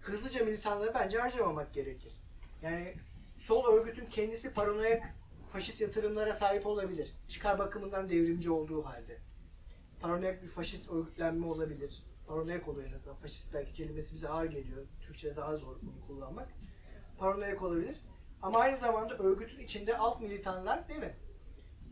[0.00, 2.12] hızlıca militanları bence harcamamak gerekir.
[2.62, 2.94] Yani
[3.38, 5.14] sol örgütün kendisi paranoyak
[5.52, 7.12] faşist yatırımlara sahip olabilir.
[7.28, 9.18] Çıkar bakımından devrimci olduğu halde.
[10.00, 12.02] Paranoyak bir faşist örgütlenme olabilir.
[12.26, 13.16] Paranoyak oluyor en azından.
[13.16, 14.86] Faşist belki kelimesi bize ağır geliyor.
[15.00, 16.48] Türkçe'de daha zor bunu kullanmak.
[17.18, 17.96] Paranoyak olabilir.
[18.42, 21.14] Ama aynı zamanda örgütün içinde alt militanlar değil mi?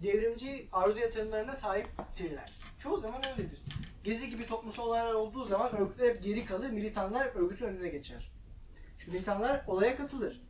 [0.02, 2.58] Devrimci arzu yatırımlarına sahiptirler.
[2.78, 3.62] Çoğu zaman öyledir.
[4.04, 8.32] Gezi gibi toplumsal olaylar olduğu zaman örgütler hep geri kalır, militanlar örgütün önüne geçer.
[8.98, 10.42] Çünkü militanlar olaya katılır.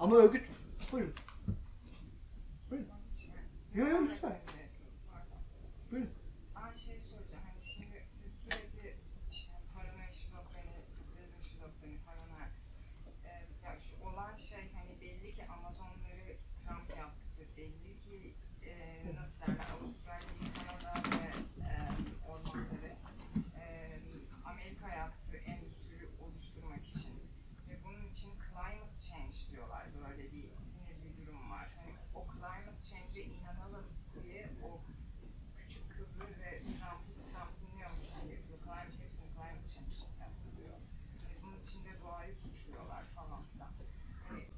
[0.00, 0.46] Ama örgüt...
[0.92, 1.14] Buyurun.
[2.70, 2.88] Buyurun.
[3.74, 4.38] Yok yok lütfen.
[5.90, 6.10] Buyurun.
[6.56, 7.42] Ben şey soracağım.
[7.46, 8.96] Hani şimdi siz sürekli
[9.30, 12.48] işte paranoya, şizofreni, kapitalizm, şizofreni, paranoya.
[13.24, 17.42] Ee, ya şu olan şey hani belli ki Amazonları Trump yaptı.
[17.56, 18.34] Belli ki
[18.66, 18.72] e,
[19.16, 21.26] nasıl derler Avustralya'yı, Kanada ve
[21.64, 21.70] e,
[22.28, 22.96] ormanları
[23.60, 23.64] e,
[24.44, 27.14] Amerika yaktı endüstri oluşturmak için.
[27.68, 29.86] Ve bunun için climate change diyorlar.
[30.08, 31.68] Böyle bir sinir bir durum var.
[31.76, 33.86] Hani o climate change'e inanalım
[34.22, 34.80] diye o
[35.58, 38.58] küçük kızı ve Trump'ı Trump dinliyormuş gibi yapıyor.
[38.64, 40.76] Climate, hepsini climate change yaptırıyor.
[41.22, 41.92] Hani bunun içinde
[42.74, 43.70] suçluyorlar falan filan.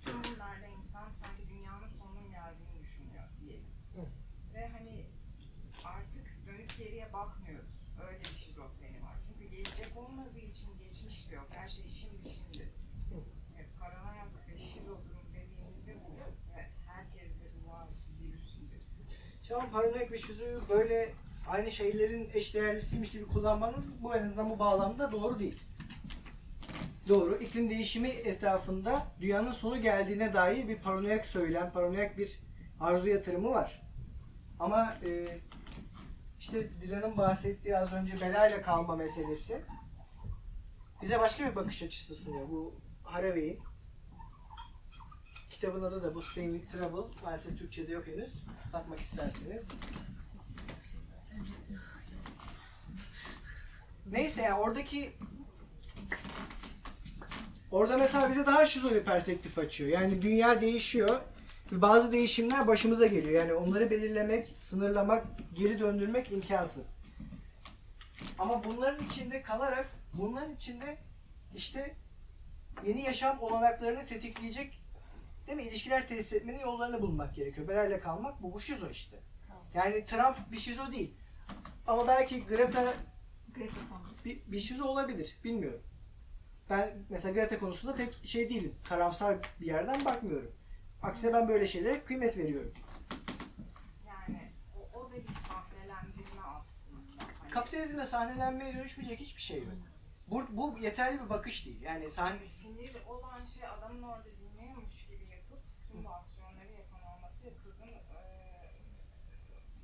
[0.04, 3.66] Tüm bunlarla insan sanki dünyanın sonunun geldiğini düşünüyor diyelim.
[4.54, 5.06] Ve hani
[5.84, 7.70] artık dönüp geriye bakmıyoruz.
[8.08, 9.16] Öyle bir şizofreni var.
[9.26, 11.48] Çünkü gelecek olmadığı için geçmiş de yok.
[11.50, 12.70] Her şey şimdi şimdi.
[13.58, 16.16] E, paranoyak ve şizofren dediğimizde bu.
[16.56, 17.88] Ve herkes de bu var
[18.20, 18.80] virüs gibi.
[19.48, 21.14] Şu an paranoyak ve şizoyu böyle
[21.48, 25.66] aynı şeylerin eşdeğerlisiymiş gibi kullanmanız bu en azından bu bağlamda doğru değil.
[27.08, 27.36] Doğru.
[27.36, 32.40] İklim değişimi etrafında dünyanın sonu geldiğine dair bir paranoyak söylem, paranoyak bir
[32.80, 33.82] arzu yatırımı var.
[34.58, 35.38] Ama e,
[36.38, 39.62] işte Dilan'ın bahsettiği az önce belayla kalma meselesi
[41.02, 42.48] bize başka bir bakış açısı sunuyor.
[42.48, 43.60] Bu Haraway'in
[45.50, 47.22] kitabın adı da bu Staying with Trouble.
[47.22, 48.44] Maalesef Türkçe'de yok henüz.
[48.72, 49.72] Bakmak isterseniz.
[54.06, 55.12] Neyse ya oradaki
[57.76, 59.90] orada mesela bize daha şizo bir perspektif açıyor.
[59.90, 61.20] Yani dünya değişiyor
[61.72, 63.40] ve bazı değişimler başımıza geliyor.
[63.40, 66.96] Yani onları belirlemek, sınırlamak, geri döndürmek imkansız.
[68.38, 70.98] Ama bunların içinde kalarak bunların içinde
[71.54, 71.94] işte
[72.86, 74.80] yeni yaşam olanaklarını tetikleyecek
[75.46, 75.64] değil mi?
[75.64, 77.68] İlişkiler tesis etmenin yollarını bulmak gerekiyor.
[77.68, 79.16] Belayla kalmak bu, bu şizo işte.
[79.74, 81.14] Yani Trump bir şizo değil.
[81.86, 82.94] Ama belki Greta
[83.54, 83.80] Greta
[84.24, 85.36] bir, bir şizo olabilir.
[85.44, 85.82] Bilmiyorum.
[86.70, 88.74] Ben mesela Greta konusunda pek şey değilim.
[88.88, 90.52] Karamsar bir yerden bakmıyorum.
[91.02, 92.72] Aksine ben böyle şeylere kıymet veriyorum.
[94.06, 97.24] Yani o, o da bir sahnelendirme aslında.
[97.40, 99.68] Hani, Kapitalizmde sahnelenmeye dönüşmeyecek hiçbir şey yok.
[100.28, 101.82] Bu, bu yeterli bir bakış değil.
[101.82, 105.62] Yani sahne, hani sinir olan şey adamın orada dinliyormuş gibi yapıp
[105.92, 108.72] tüm bu aksiyonları yapan olması kızın eee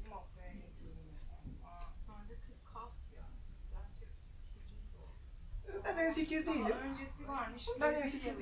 [0.04, 1.12] bir noktaya getirdiğini
[1.64, 3.36] Aa, Bence kız kast yani.
[3.70, 4.08] Gerçek
[4.54, 5.08] bir şey değil o.
[5.84, 6.66] ben en fikir değilim.
[6.66, 8.32] Ama öncesi varmış, Ben en fikir.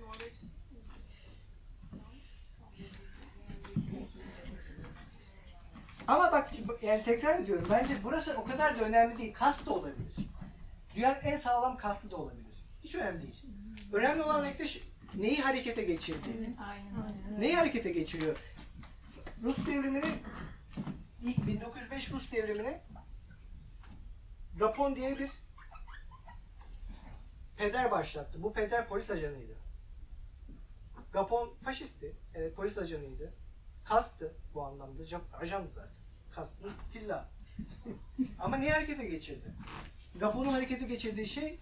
[0.00, 0.34] Norveç
[6.08, 6.50] Ama bak
[6.82, 9.34] yani tekrar ediyorum bence burası o kadar da önemli değil.
[9.34, 10.16] Kas da olabilir.
[10.94, 12.66] Dünyanın en sağlam kası da olabilir.
[12.84, 13.42] Hiç önemli değil.
[13.92, 14.64] Önemli olan nokta
[15.14, 16.28] neyi harekete geçirdi.
[16.68, 17.40] Aynen.
[17.40, 18.36] Neyi harekete geçiriyor?
[19.42, 20.04] Rus devrimini
[21.22, 22.80] ilk 1905 Rus devrimini
[24.58, 25.30] Gapon diye bir
[27.56, 28.42] peder başlattı.
[28.42, 29.52] Bu peder polis ajanıydı.
[31.12, 32.16] Gapon faşistti.
[32.34, 33.32] Evet, polis ajanıydı.
[33.84, 35.02] Kastı bu anlamda.
[35.32, 35.94] Ajandı zaten.
[36.30, 37.28] Kastı tilla.
[38.38, 39.54] Ama niye harekete geçirdi?
[40.20, 41.60] Gapon'un harekete geçirdiği şey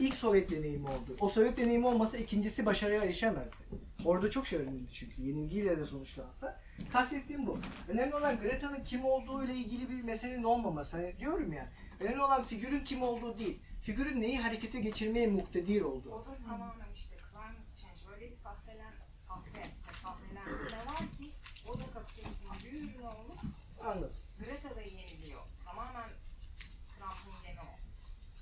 [0.00, 1.16] ilk Sovyet deneyimi oldu.
[1.20, 3.56] O Sovyet deneyimi olmasa ikincisi başarıya erişemezdi.
[4.04, 5.22] Orada çok şey önemliydi çünkü.
[5.22, 6.60] Yenilgiyle de sonuçlansa.
[6.92, 7.58] Kastettiğim bu.
[7.88, 10.96] Önemli olan Greta'nın kim olduğu ile ilgili bir meselenin olmaması.
[10.96, 11.68] Hani diyorum ya.
[12.00, 13.62] Önemli olan figürün kim olduğu değil.
[13.90, 16.10] Figürün neyi harekete geçirmeye muktedir olduğu.
[16.10, 18.14] O da tamamen işte climate change.
[18.14, 18.92] Öyle bir sahtelen,
[19.28, 19.70] sahte,
[20.02, 21.32] sahtelenme var ki
[21.68, 23.40] o da kapitalizmin bir ürünü olup
[23.84, 24.12] Anladım.
[24.38, 25.40] Greta da yeniliyor.
[25.64, 26.08] Tamamen
[26.88, 27.64] Trump'ın yeni o.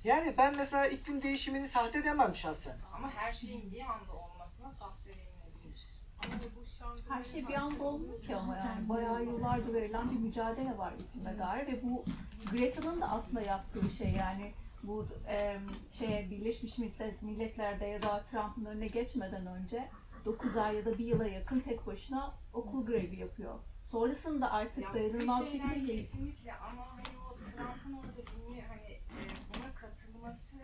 [0.05, 2.77] Yani ben mesela iklim değişimini sahte demem şahsen.
[2.95, 5.87] Ama her şeyin bir anda olmasına sahte denilebilir.
[6.25, 10.11] Ama bu şu an Her şey bir anda olmuyor ki ama yani bayağı yıllardır verilen
[10.11, 12.05] bir mücadele var iklime dair ve bu
[12.51, 14.53] Greta'nın da aslında yaptığı şey yani
[14.83, 15.61] bu e,
[15.93, 19.89] şeye Birleşmiş Milletler, Milletler'de ya da Trump'ın önüne geçmeden önce
[20.25, 23.59] 9 ay ya da bir yıla yakın tek başına okul grevi yapıyor.
[23.83, 28.91] Sonrasında artık Yaptığı dayanılmaz bir şeyler şekilde kesinlikle ama hani o Trump'ın orada bunu hani
[28.93, 29.21] e,
[29.55, 30.57] buna katılması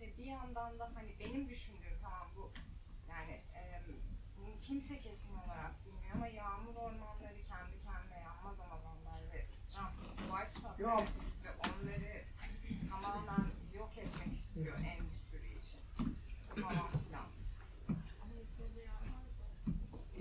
[0.00, 2.52] ve bir yandan da hani benim düşündüğüm tamam bu
[3.08, 3.82] yani e,
[4.36, 10.60] bunu kimse kesin olarak bilmiyor ama yağmur ormanları kendi kendine yanmaz Amazonlar ve Trump White
[10.60, 12.24] Supremacist ve onları
[12.90, 15.80] tamamen yok etmek istiyor endüstri için
[16.54, 17.26] falan filan.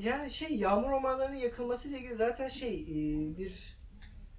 [0.08, 3.78] Ya şey yağmur ormanlarının yakılmasıyla ilgili zaten şey e, bir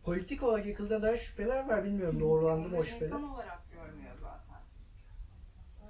[0.04, 1.84] politik olarak yakıldığına dair şüpheler var.
[1.84, 3.06] Bilmiyorum doğrulandı mı o şüpheler.
[3.06, 4.62] insan olarak görmüyor zaten.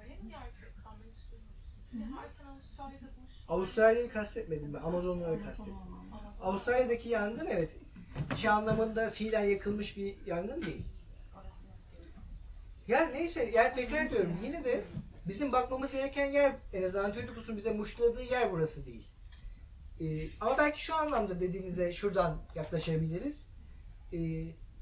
[0.03, 0.83] Öyle mi gerçekten?
[0.85, 1.81] Ben hiç duymamıştım.
[1.91, 4.79] Çünkü her sene Avustralya'da bu şu- Avustralya'yı kastetmedim ben.
[4.79, 5.73] Amazonları kastettim.
[6.41, 7.69] Avustralya'daki yangın evet
[8.37, 10.85] şey anlamında fiilen yakılmış bir yangın değil.
[12.87, 14.83] Yani neyse yani tekrar ediyorum yine de
[15.27, 19.07] bizim bakmamız gereken yer en azından Antiochus'un bize muşladığı yer burası değil.
[20.01, 23.45] Ee, ama belki şu anlamda dediğinize şuradan yaklaşabiliriz.
[24.13, 24.17] Ee,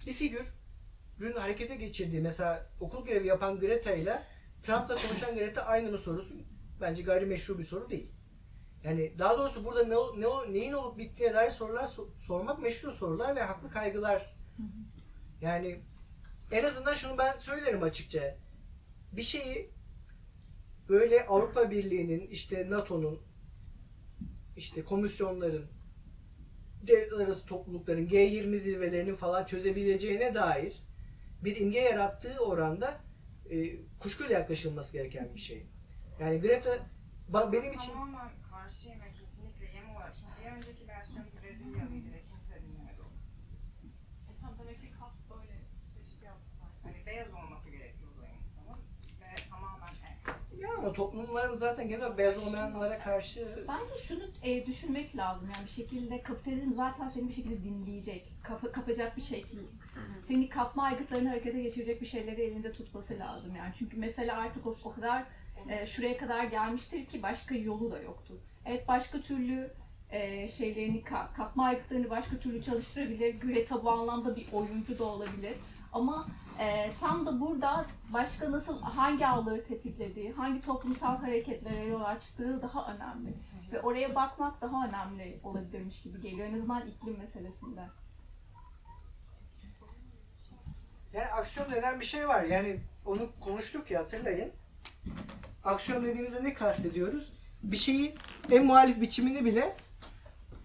[0.07, 4.23] bir figürün harekete geçirdiği mesela okul grevi yapan Greta ile
[4.63, 6.35] Trump'la konuşan Greta aynı mı sorusu
[6.81, 8.11] bence gayrimeşru bir soru değil.
[8.83, 13.35] Yani daha doğrusu burada ne, ne, neyin olup bittiğine dair sorular so- sormak meşru sorular
[13.35, 14.35] ve haklı kaygılar.
[15.41, 15.81] Yani
[16.51, 18.37] en azından şunu ben söylerim açıkça.
[19.11, 19.71] Bir şeyi
[20.89, 23.26] böyle Avrupa Birliği'nin, işte NATO'nun,
[24.57, 25.65] işte komisyonların,
[26.87, 30.83] devletler arası toplulukların, G20 zirvelerinin falan çözebileceğine dair
[31.43, 32.97] bir imge yarattığı oranda
[33.49, 35.65] e, kuşkuyla yaklaşılması gereken bir şey.
[36.19, 36.77] Yani Greta
[37.31, 40.13] ba- benim için Tamamen karşıyım ve kesinlikle yem olarak.
[40.15, 43.05] Çünkü bir önceki versiyon Brezilyalıydı ve kimse bilmiyordu.
[44.29, 45.53] E tamam demek ki kast böyle
[45.83, 46.93] İsveç'te yaptı zaten.
[46.93, 48.79] Hani beyaz olması gerekiyordu o insanın.
[49.21, 50.59] Ve tamamen el.
[50.61, 55.65] ya ama toplumların zaten genel olarak beyaz olmayanlara karşı Bence şunu e, düşünmek lazım yani
[55.65, 59.61] bir şekilde kapitalizm zaten seni bir şekilde dinleyecek, kapa- kapacak bir şekilde.
[60.23, 63.73] Seni kapma aygıtlarını harekete geçirecek bir şeyleri elinde tutması lazım yani.
[63.77, 65.23] Çünkü mesela artık o, o kadar
[65.69, 68.35] e, şuraya kadar gelmiştir ki başka yolu da yoktur.
[68.65, 69.71] Evet başka türlü
[70.09, 73.39] e, şeylerini ka- kapma aygıtlarını başka türlü çalıştırabilir.
[73.39, 75.53] Greta bu anlamda bir oyuncu da olabilir.
[75.93, 76.27] Ama
[76.59, 82.95] e, tam da burada başka nasıl hangi ağları tetiklediği, hangi toplumsal hareketlere yol açtığı daha
[82.95, 83.33] önemli.
[83.71, 86.47] Ve oraya bakmak daha önemli olabilirmiş gibi geliyor.
[86.47, 87.81] En azından iklim meselesinde.
[91.13, 92.43] Yani aksiyon denen bir şey var.
[92.43, 94.51] Yani onu konuştuk ya hatırlayın.
[95.63, 97.33] Aksiyon dediğimizde ne kastediyoruz?
[97.63, 98.15] Bir şeyi
[98.51, 99.75] en muhalif biçimini bile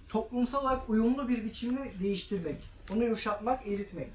[0.08, 2.56] toplumsal olarak uyumlu bir biçimde değiştirmek.
[2.92, 4.08] Onu yumuşatmak, eritmek.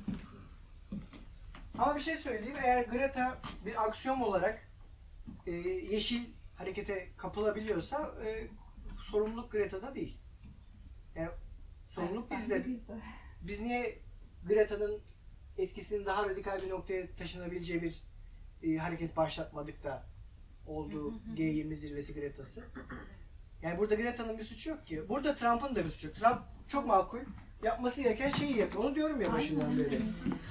[1.77, 2.57] Ama bir şey söyleyeyim.
[2.63, 4.67] Eğer Greta bir aksiyon olarak
[5.47, 6.21] e, yeşil
[6.55, 8.47] harekete kapılabiliyorsa e,
[9.01, 10.17] sorumluluk Greta'da değil.
[11.15, 11.29] Yani
[11.89, 12.65] sorumluluk Evet, bizde.
[12.65, 12.93] bizde.
[13.41, 13.99] Biz niye
[14.47, 15.01] Greta'nın
[15.57, 18.03] etkisinin daha radikal bir noktaya taşınabileceği bir
[18.63, 20.05] e, hareket başlatmadık da
[20.67, 22.63] oldu G20 zirvesi Greta'sı.
[23.61, 25.09] Yani burada Greta'nın bir suçu yok ki.
[25.09, 26.15] Burada Trump'ın da bir suçu yok.
[26.15, 27.19] Trump çok makul.
[27.67, 28.83] Yapması gereken şeyi yapıyor.
[28.83, 30.01] Onu diyorum ya başından beri.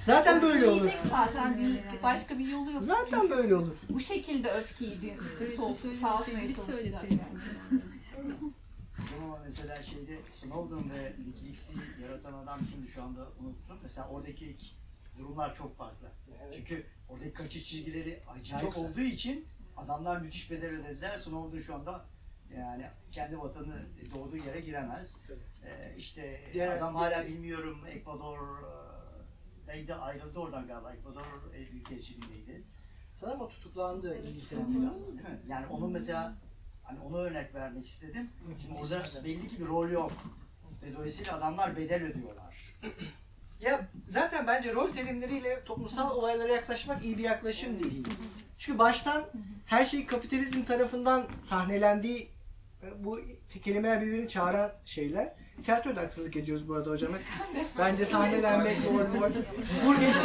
[0.05, 0.81] Zaten böyle olur.
[0.81, 2.83] Diyecek zaten değil, başka bir yolu yok.
[2.83, 3.75] Zaten Çünkü böyle olur.
[3.89, 7.07] Bu şekilde öfkeyi di- Evet, soğuk, söylesin.
[7.09, 7.81] yani.
[9.23, 13.77] ama mesela şeyde Snowden ve Wikileaks'i yaratan adam kimdi şu anda unuttum.
[13.83, 14.57] Mesela oradaki
[15.19, 16.07] durumlar çok farklı.
[16.43, 16.53] Evet.
[16.57, 19.45] Çünkü oradaki kaçış çizgileri acayip Çok olduğu için
[19.77, 21.17] adamlar müthiş bedel ödediler.
[21.17, 22.05] Snowden şu anda
[22.55, 23.85] yani kendi vatanı
[24.15, 25.17] doğduğu yere giremez.
[25.65, 28.37] Ee, işte Diğer- adam hala bilmiyorum Ekvador
[29.67, 32.63] neydi ayrıldı oradan galiba Ekvador e, büyükelçiliğindeydi.
[33.13, 34.89] Sanırım o tutuklandı İngiltere'de.
[35.49, 36.35] Yani onun mesela
[36.83, 38.29] hani onu örnek vermek istedim.
[38.61, 40.11] Şimdi orada belli ki bir rol yok.
[40.83, 42.57] Ve dolayısıyla adamlar bedel ödüyorlar.
[43.61, 48.07] Ya zaten bence rol terimleriyle toplumsal olaylara yaklaşmak iyi bir yaklaşım değil.
[48.57, 49.25] Çünkü baştan
[49.65, 52.27] her şey kapitalizm tarafından sahnelendiği e,
[52.97, 53.19] bu
[53.63, 55.33] kelimeler birbirini çağıran şeyler.
[55.63, 57.11] Tiyatroda haksızlık ediyoruz bu arada hocam.
[57.77, 59.39] Bence sahnelenmek doğru bu arada.
[59.99, 60.21] Geçti.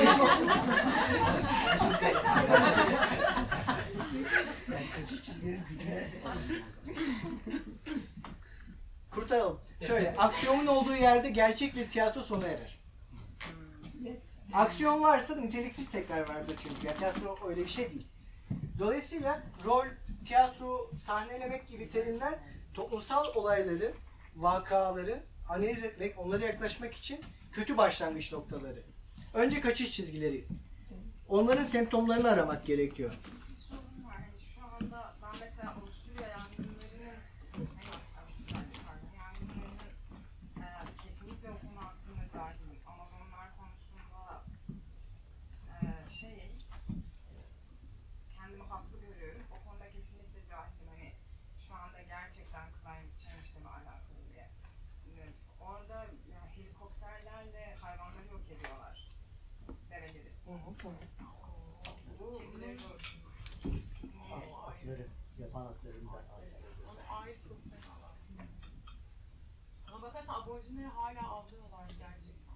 [4.73, 6.11] Yani kaçış çizgilerin gücüne
[9.11, 9.61] Kurtaralım.
[9.87, 12.83] Şöyle, aksiyonun olduğu yerde gerçek bir tiyatro sona erer.
[14.53, 16.87] Aksiyon varsa niteliksiz tekrar vardır çünkü.
[16.87, 18.07] Ya, tiyatro öyle bir şey değil.
[18.79, 19.85] Dolayısıyla rol,
[20.25, 22.39] tiyatro, sahnelemek gibi terimler
[22.75, 23.93] toplumsal olayları,
[24.37, 27.21] vakaları analiz etmek, onlara yaklaşmak için
[27.53, 28.83] kötü başlangıç noktaları.
[29.35, 30.45] Önce kaçış çizgileri.
[31.29, 33.13] Onların semptomlarını aramak gerekiyor.
[33.51, 34.15] Bir sorun var.
[34.15, 37.17] Hani şu anda ben mesela Avusturya yangınlarının
[38.53, 39.91] hani pardon, yangınlarının
[40.63, 40.67] e,
[41.05, 42.79] kesinlikle o konu hakkında cahilim.
[42.87, 44.43] Amazonlar konusunda
[45.71, 46.53] e, şey
[48.37, 49.43] kendimi haklı görüyorum.
[49.55, 50.89] O konuda kesinlikle cahilim.
[50.89, 51.13] Hani
[51.67, 54.49] şu anda gerçekten climate change ile mi alakalı diye.
[55.07, 55.35] Bilmiyorum.
[55.61, 55.99] Orada
[56.33, 59.13] ya, helikopterlerle hayvanları yok ediyorlar.
[59.91, 60.33] Develeri.
[60.47, 60.53] Bu
[64.67, 66.25] atları, yapan atlarını da
[66.91, 68.17] Onu ayrı çok fena var.
[69.95, 70.13] Ama
[70.73, 72.53] aborjinleri hala avlıyorlar gerçekten.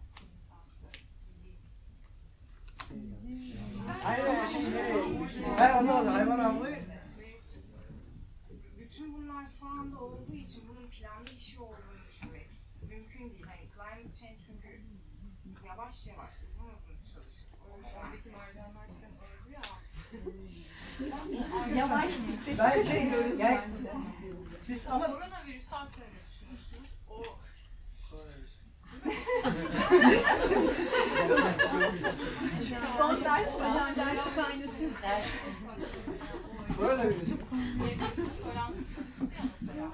[4.05, 5.21] Aynen şimdi nereye?
[5.59, 6.13] Ben anlamadım.
[6.13, 6.71] Hayvan avlı
[7.19, 7.55] Neyse.
[8.79, 12.49] Bütün bunlar şu anda olduğu için bunun planlı işi olduğunu düşünmek
[12.83, 13.45] mümkün değil.
[13.47, 14.81] Hani climate change çünkü
[15.67, 17.47] yavaş yavaş uzun uzun çalışır.
[17.71, 19.61] O yüzden mercanlar falan öldü ya.
[21.77, 22.13] Yavaş
[22.59, 23.61] Ben şey yani
[24.69, 25.73] biz ama Koronavirüs?
[25.73, 25.77] O
[32.99, 34.91] Son ders hocam dersi kaynatıyor.
[38.25, 39.91] mesela.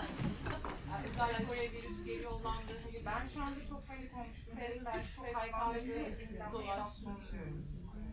[0.90, 2.72] Yani özellikle oraya virüs geri yollandı.
[2.84, 4.54] Hani ben şu anda çok panik olmuştum.
[4.58, 5.24] Ses- Sesler çok
[7.32, 7.66] diyorum.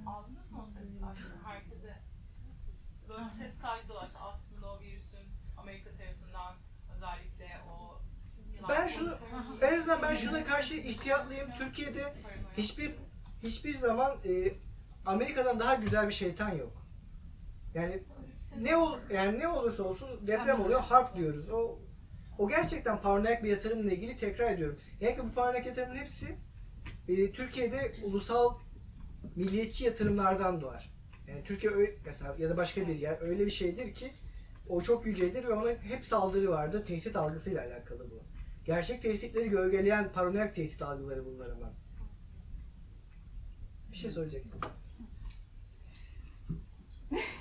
[0.07, 1.15] Aldınız mı o sesler?
[1.45, 2.01] Herkese
[3.09, 4.19] böyle ses kaydı dolaştı.
[4.19, 5.27] Aslında o virüsün
[5.57, 6.55] Amerika tarafından
[6.95, 7.98] özellikle o
[8.69, 9.17] Ben şunu-
[9.61, 11.47] en azından ben şuna karşı ihtiyatlıyım.
[11.57, 12.13] Türkiye'de
[12.57, 12.91] hiçbir
[13.43, 14.53] hiçbir zaman e,
[15.05, 16.85] Amerika'dan daha güzel bir şeytan yok.
[17.73, 18.03] Yani
[18.61, 21.49] ne ol yani ne olursa olsun deprem oluyor harp diyoruz.
[21.49, 21.79] O
[22.37, 24.79] o gerçekten paranoyak bir yatırımla ilgili tekrar ediyorum.
[25.01, 26.35] Yani bu paranoyak yatırımın hepsi
[27.07, 28.57] e, Türkiye'de ulusal
[29.35, 30.93] milliyetçi yatırımlardan doğar.
[31.27, 34.13] Yani Türkiye öyle, mesela ya da başka bir yer öyle bir şeydir ki
[34.69, 36.85] o çok yücedir ve ona hep saldırı vardır.
[36.85, 38.23] Tehdit algısıyla alakalı bu.
[38.69, 41.73] Gerçek tehditleri gölgeleyen paranoyak tehdit algıları bunlar ama.
[43.91, 44.61] Bir şey söyleyecektim.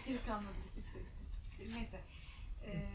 [0.08, 0.54] Yok anladım.
[1.58, 2.00] Neyse.
[2.66, 2.88] Ee,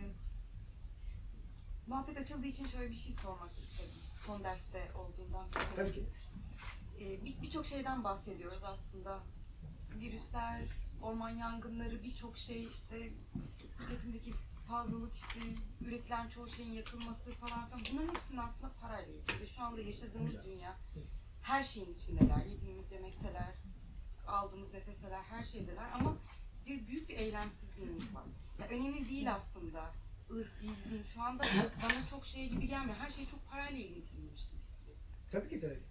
[1.87, 3.91] muhabbet açıldığı için şöyle bir şey sormak istedim.
[4.25, 5.47] Son derste olduğundan.
[5.75, 6.03] Tabii ki.
[6.99, 9.19] Ee, bir- Birçok şeyden bahsediyoruz aslında.
[9.99, 10.61] Virüsler,
[11.01, 13.09] orman yangınları, birçok şey işte
[13.77, 14.33] tüketimdeki
[14.67, 15.39] fazlalık işte
[15.81, 19.47] üretilen çoğu şeyin yakılması falan filan bunların hepsinin aslında parayla ilgili.
[19.47, 20.75] Şu anda yaşadığımız dünya
[21.41, 22.45] her şeyin içindeler.
[22.45, 23.53] Yediğimiz yemekteler,
[24.27, 26.17] aldığımız nefesteler, her şeydeler ama
[26.65, 28.23] bir büyük bir eylemsizliğimiz var.
[28.59, 29.91] Ya önemli değil aslında
[30.31, 31.03] ırk, dil, din.
[31.03, 31.43] Şu anda
[31.83, 32.97] bana çok şey gibi gelmiyor.
[32.97, 35.03] Her şey çok parayla ilgiliymiş gibi hissediyorum.
[35.31, 35.81] Tabii ki de öyle.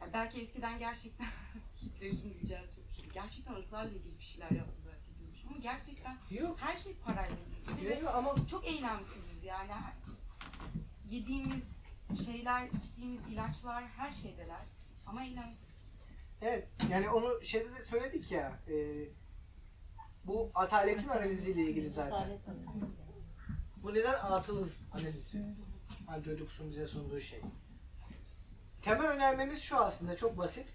[0.00, 1.26] Ya belki eskiden gerçekten
[1.82, 2.86] Hitler'in yüceltiyor.
[3.14, 5.38] Gerçekten ırklarla ilgili bir şeyler yaptılar diyormuş.
[5.48, 6.58] Ama gerçekten Yok.
[6.60, 7.55] her şey parayla ilgili.
[7.84, 9.70] Ve Yok ama çok eylemsiziz yani.
[11.10, 11.64] Yediğimiz
[12.26, 14.60] şeyler, içtiğimiz ilaçlar her şeydeler.
[15.06, 15.76] Ama eylemsiziz.
[16.40, 18.74] evet yani onu şeyde de söyledik ya e,
[20.24, 22.38] bu ataletin analiziyle ilgili zaten.
[23.76, 25.42] Bu neden atılız analizi?
[26.08, 27.40] Antiodokus'un bize sunduğu şey.
[28.82, 30.68] Temel önermemiz şu aslında çok basit.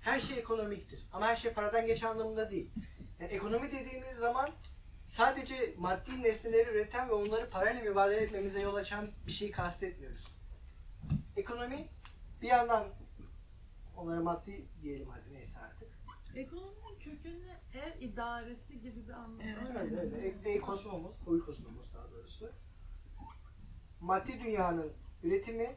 [0.00, 1.06] Her şey ekonomiktir.
[1.12, 2.70] Ama her şey paradan geç anlamında değil.
[3.20, 4.48] Yani ekonomi dediğimiz zaman
[5.12, 10.28] sadece maddi nesneleri üreten ve onları parayla mübadele etmemize yol açan bir şey kastetmiyoruz.
[11.36, 11.88] Ekonomi
[12.42, 12.84] bir yandan
[13.96, 15.88] onlara maddi diyelim hadi neyse artık.
[16.36, 19.84] Ekonominin kökeni ev idaresi gibi bir anlamı var.
[19.84, 20.28] Öyle öyle.
[20.44, 22.52] E- Ekosmomos, oikosmomos daha doğrusu.
[24.00, 24.92] Maddi dünyanın
[25.22, 25.76] üretimi,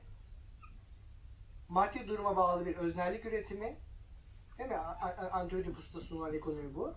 [1.69, 3.77] maddi duruma bağlı bir öznellik üretimi,
[4.57, 4.77] değil mi?
[5.31, 6.93] Antioidipus'ta sunulan ekonomi bu.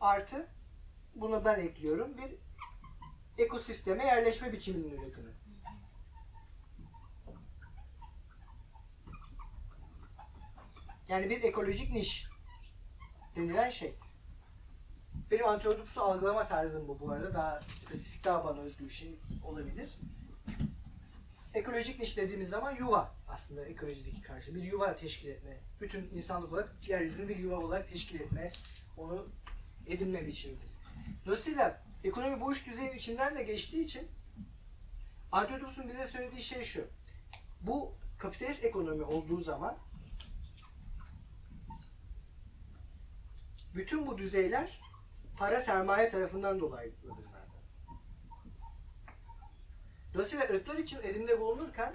[0.00, 0.48] Artı,
[1.14, 2.34] bunu ben ekliyorum, bir
[3.44, 5.30] ekosisteme yerleşme biçiminin üretimi.
[11.08, 12.28] Yani bir ekolojik niş
[13.36, 13.94] denilen şey.
[15.30, 17.34] Benim antiyodupusu algılama tarzım bu bu arada.
[17.34, 19.98] Daha spesifik, daha bana özgü bir şey olabilir.
[21.54, 24.54] Ekolojik niş dediğimiz zaman yuva aslında ekolojideki karşı.
[24.54, 25.60] Bir yuva teşkil etme.
[25.80, 28.50] Bütün insanlık olarak yeryüzünü bir yuva olarak teşkil etme.
[28.96, 29.28] Onu
[29.88, 30.78] edinme biçimimiz.
[31.26, 34.08] Dolayısıyla ekonomi bu üç düzeyin içinden de geçtiği için
[35.32, 36.86] Antiyotopus'un bize söylediği şey şu.
[37.60, 39.78] Bu kapitalist ekonomi olduğu zaman
[43.74, 44.80] bütün bu düzeyler
[45.38, 47.48] para sermaye tarafından dolayıdır zaten.
[50.14, 51.94] Dolayısıyla ırklar için edimde bulunurken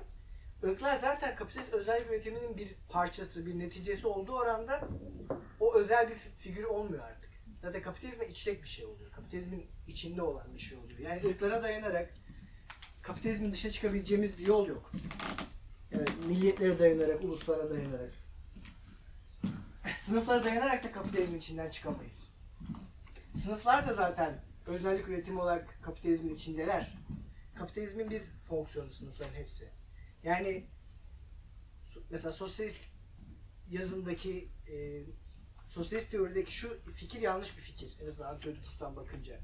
[0.63, 4.87] ırklar zaten kapitalist özel üretiminin bir parçası, bir neticesi olduğu oranda
[5.59, 7.22] o özel bir fi- figür olmuyor artık.
[7.63, 9.11] Zaten kapitalizme içlek bir şey oluyor.
[9.11, 10.99] Kapitalizmin içinde olan bir şey oluyor.
[10.99, 12.13] Yani ırklara dayanarak
[13.01, 14.91] kapitalizmin dışına çıkabileceğimiz bir yol yok.
[15.91, 18.13] Yani milliyetlere dayanarak, uluslara dayanarak.
[19.99, 22.29] Sınıflara dayanarak da kapitalizmin içinden çıkamayız.
[23.37, 26.97] Sınıflar da zaten öznellik üretimi olarak kapitalizmin içindeler.
[27.55, 29.69] Kapitalizmin bir fonksiyonu sınıfların hepsi.
[30.23, 30.67] Yani
[32.09, 32.85] mesela sosyalist
[33.69, 35.03] yazındaki e,
[35.73, 37.93] sosyalist teorideki şu fikir yanlış bir fikir.
[38.03, 39.39] En azından Antiyotipus'tan bakınca.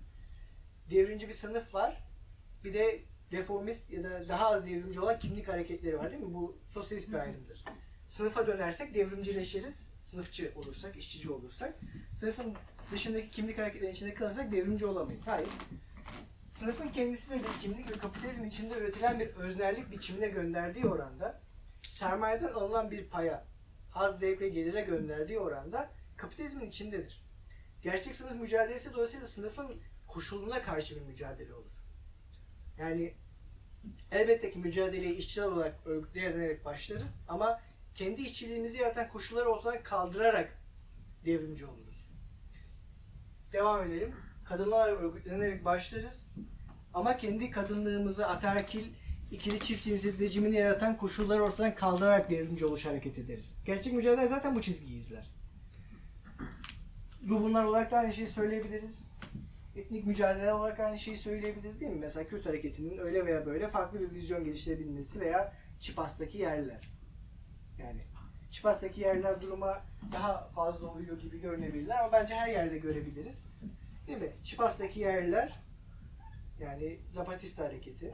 [0.91, 2.03] Devrimci bir sınıf var.
[2.63, 2.99] Bir de
[3.31, 6.33] reformist ya da daha az devrimci olan kimlik hareketleri var değil mi?
[6.33, 7.65] Bu sosyalist bir ayrımdır.
[8.09, 9.87] Sınıfa dönersek devrimcileşiriz.
[10.03, 11.79] Sınıfçı olursak, işçici olursak.
[12.15, 12.55] Sınıfın
[12.91, 15.27] dışındaki kimlik hareketlerinin içinde kalırsak devrimci olamayız.
[15.27, 15.49] Hayır.
[16.49, 21.41] Sınıfın kendisi de bir kimlik ve kapitalizmin içinde üretilen bir öznellik biçimine gönderdiği oranda
[21.81, 23.45] sermayeden alınan bir paya,
[23.91, 27.23] haz, zevk ve gelire gönderdiği oranda kapitalizmin içindedir.
[27.81, 31.71] Gerçek sınıf mücadelesi dolayısıyla sınıfın koşuluna karşı bir mücadele olur.
[32.77, 33.13] Yani
[34.11, 37.61] elbette ki mücadeleyi işçiler olarak örgütleyerek başlarız ama
[37.95, 40.57] kendi işçiliğimizi yaratan koşulları ortadan kaldırarak
[41.25, 42.09] devrimci oluruz.
[43.53, 44.15] Devam edelim.
[44.45, 46.27] Kadınlar örgütlenerek başlarız
[46.93, 48.85] ama kendi kadınlığımızı ataerkil
[49.31, 53.57] ikili çift cinsiyet rejimini yaratan koşulları ortadan kaldırarak devrimci oluş hareket ederiz.
[53.65, 55.38] Gerçek mücadele zaten bu çizgiyi izler.
[57.21, 59.11] Bunlar olarak da aynı şeyi söyleyebiliriz.
[59.75, 61.99] Etnik mücadele olarak aynı şeyi söyleyebiliriz değil mi?
[61.99, 66.81] Mesela Kürt hareketinin öyle veya böyle farklı bir vizyon geliştirebilmesi veya Çipas'taki yerliler.
[67.77, 68.01] Yani
[68.51, 69.81] Çipas'taki yerliler duruma
[70.13, 73.45] daha fazla oluyor gibi görünebilirler ama bence her yerde görebiliriz.
[74.07, 74.31] Değil mi?
[74.43, 75.59] Çipas'taki yerliler
[76.59, 78.13] yani Zapatista hareketi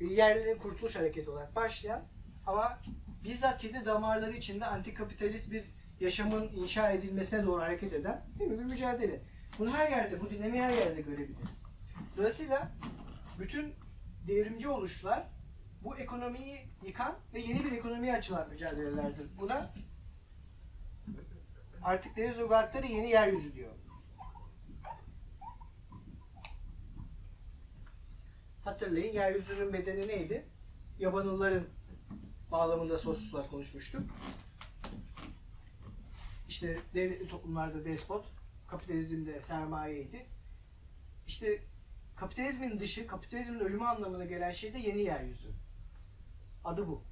[0.00, 2.04] yerlilerin kurtuluş hareketi olarak başlayan
[2.46, 2.78] ama
[3.24, 5.64] bizzat kendi damarları içinde antikapitalist bir
[6.02, 8.58] yaşamın inşa edilmesine doğru hareket eden değil mi?
[8.58, 9.22] bir mücadele.
[9.58, 11.66] Bunu her yerde, bu dinamiği her yerde görebiliriz.
[12.16, 12.72] Dolayısıyla
[13.38, 13.74] bütün
[14.26, 15.28] devrimci oluşlar
[15.84, 19.26] bu ekonomiyi yıkan ve yeni bir ekonomiye açılan mücadelelerdir.
[19.40, 19.74] Buna
[21.82, 23.72] artık deniz ugatları yeni yeryüzü diyor.
[28.64, 30.46] Hatırlayın yeryüzünün bedeni neydi?
[30.98, 31.64] Yabanılların
[32.50, 34.02] bağlamında sosluslar konuşmuştuk.
[36.52, 38.24] İşte devletli toplumlarda despot,
[38.68, 40.26] kapitalizmde sermayeydi.
[41.26, 41.62] İşte
[42.16, 45.50] kapitalizmin dışı, kapitalizmin ölümü anlamına gelen şey de yeni yeryüzü.
[46.64, 47.02] Adı bu.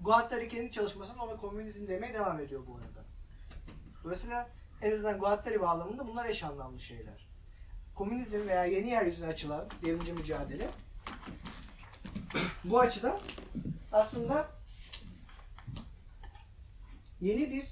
[0.00, 3.04] Guattari kendi çalışmasında ona komünizm demeye devam ediyor bu arada.
[4.04, 4.50] Dolayısıyla
[4.82, 7.28] en azından Guattari bağlamında bunlar eş anlamlı şeyler.
[7.94, 10.70] Komünizm veya yeni yeryüzüne açılan devrimci mücadele
[12.64, 13.20] bu açıdan
[13.92, 14.61] aslında
[17.22, 17.66] yeni bir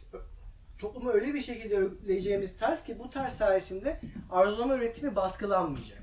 [0.79, 4.01] toplumu öyle bir şekilde örgütleyeceğimiz tarz ki bu tarz sayesinde
[4.31, 6.03] arzulama üretimi baskılanmayacak.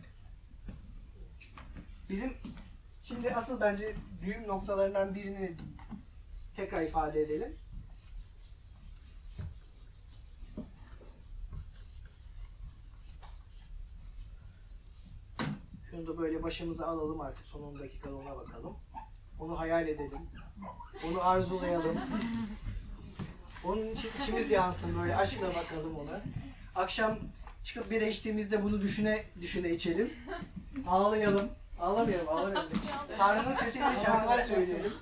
[2.09, 2.33] Bizim
[3.03, 5.55] şimdi asıl bence düğüm noktalarından birini
[6.55, 7.55] tekrar ifade edelim.
[15.91, 18.77] Şunu da böyle başımıza alalım artık son 10 dakikada ona bakalım.
[19.39, 20.21] Onu hayal edelim.
[21.07, 21.97] Onu arzulayalım.
[23.68, 26.22] Onun için içimiz yansın böyle aşkla bakalım ona.
[26.76, 27.19] Akşam
[27.64, 30.14] çıkıp bira içtiğimizde bunu düşüne düşüne içelim.
[30.88, 31.49] Ağlayalım.
[31.80, 32.72] Ağlamayalım, ağlamayalım.
[33.18, 34.94] Tanrı'nın sesiyle şarkılar söyleyelim.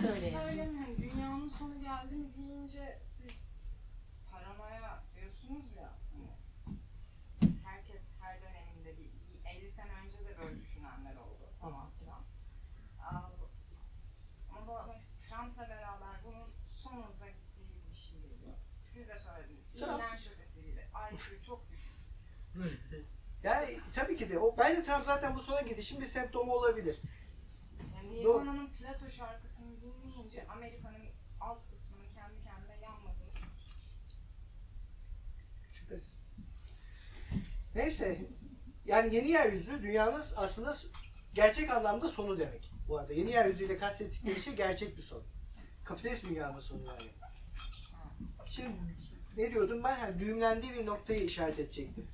[0.00, 0.78] Söyleyelim.
[1.02, 3.32] Dünyanın sonu geldi mi deyince siz
[4.32, 6.28] paranoya diyorsunuz ya hani
[7.64, 12.20] herkes her döneminde bir, bir 50 sene önce de böyle düşünenler oldu falan filan.
[13.00, 13.30] Aa,
[14.58, 16.48] Ama bana Trump'la beraber bunun
[16.82, 18.54] son hızda gittiği gibi bir şey geliyor.
[18.92, 19.64] Siz de söylediniz.
[19.76, 20.88] Trump- İğrenç ötesiyle.
[21.12, 21.94] IQ çok düşük.
[23.44, 24.38] Yani tabii ki de.
[24.38, 27.00] O, bence Trump zaten bu sona gidişin bir semptomu olabilir.
[27.94, 28.20] Yani.
[28.20, 31.06] Nirvana'nın Plato şarkısını dinleyince Amerika'nın
[31.40, 33.30] alt kısmının kendi kendine yanmadığını
[35.72, 36.20] Şüphesiz.
[37.74, 38.26] Neyse.
[38.84, 40.74] Yani yeni yeryüzü dünyanın aslında
[41.34, 42.70] gerçek anlamda sonu demek.
[42.88, 45.22] Bu arada yeni yeryüzüyle kastettikleri şey gerçek bir son.
[45.84, 47.10] Kapitalist dünyanın sonu yani.
[48.50, 48.76] Şimdi
[49.36, 49.96] ne diyordum ben?
[49.96, 52.08] Hani düğümlendiği bir noktayı işaret edecektim.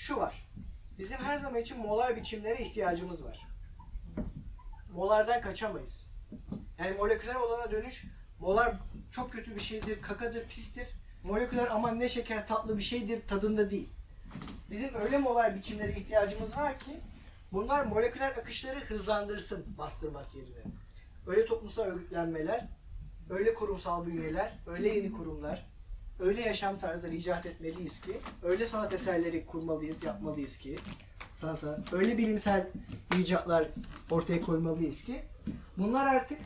[0.00, 0.48] Şu var.
[0.98, 3.46] Bizim her zaman için molar biçimlere ihtiyacımız var.
[4.92, 6.06] Molardan kaçamayız.
[6.78, 8.04] Yani moleküler olana dönüş
[8.38, 8.76] molar
[9.10, 10.88] çok kötü bir şeydir, kakadır, pistir.
[11.24, 13.88] Moleküler aman ne şeker tatlı bir şeydir tadında değil.
[14.70, 17.00] Bizim öyle molar biçimlere ihtiyacımız var ki
[17.52, 20.62] bunlar moleküler akışları hızlandırsın bastırmak yerine.
[21.26, 22.68] Öyle toplumsal örgütlenmeler,
[23.30, 25.69] öyle kurumsal bünyeler, öyle yeni kurumlar,
[26.20, 30.78] öyle yaşam tarzları icat etmeliyiz ki, öyle sanat eserleri kurmalıyız, yapmalıyız ki,
[31.32, 32.66] sanata, öyle bilimsel
[33.20, 33.68] icatlar
[34.10, 35.22] ortaya koymalıyız ki,
[35.76, 36.38] bunlar artık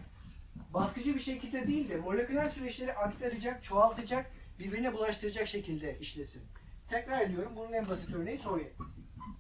[0.75, 6.43] baskıcı bir şekilde değil de moleküler süreçleri aktaracak, çoğaltacak, birbirine bulaştıracak şekilde işlesin.
[6.91, 8.73] Tekrar ediyorum, bunun en basit örneği Sovyet.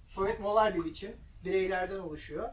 [0.09, 1.12] Sovyet molar bir biçim,
[1.44, 2.48] bireylerden oluşuyor.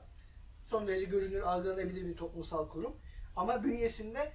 [0.65, 2.95] Son derece görünür, algılanabilir bir toplumsal kurum.
[3.35, 4.31] Ama bünyesinde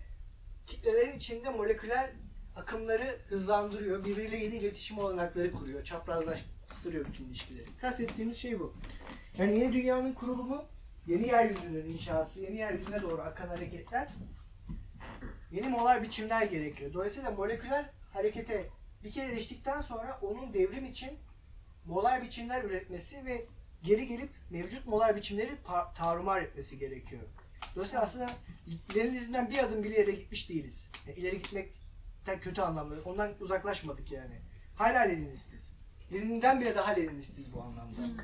[0.66, 2.10] kitlelerin içinde moleküler
[2.56, 7.66] akımları hızlandırıyor, birbiriyle yeni iletişim olanakları kuruyor, çaprazlaştırıyor bütün ilişkileri.
[7.80, 8.74] Kastettiğimiz şey bu.
[9.38, 10.64] Yani yeni dünyanın kurulumu,
[11.06, 14.08] yeni yeryüzünün inşası, yeni yeryüzüne doğru akan hareketler,
[15.50, 16.92] yeni molar biçimler gerekiyor.
[16.92, 18.70] Dolayısıyla moleküler harekete
[19.04, 21.10] bir kere eriştikten sonra onun devrim için
[21.84, 23.46] molar biçimler üretmesi ve
[23.82, 25.50] geri gelip mevcut molar biçimleri
[25.94, 27.22] tarumar etmesi gerekiyor.
[27.74, 28.26] Dolayısıyla aslında
[28.96, 30.88] Leninizmden bir adım bile ileri gitmiş değiliz.
[31.06, 31.36] Yani ileri
[32.26, 32.94] gitmekten kötü anlamda.
[33.04, 34.40] Ondan uzaklaşmadık yani.
[34.74, 35.72] Hala Leninistiz.
[36.12, 38.22] Lenin'den bile daha Leninistiz bu anlamda.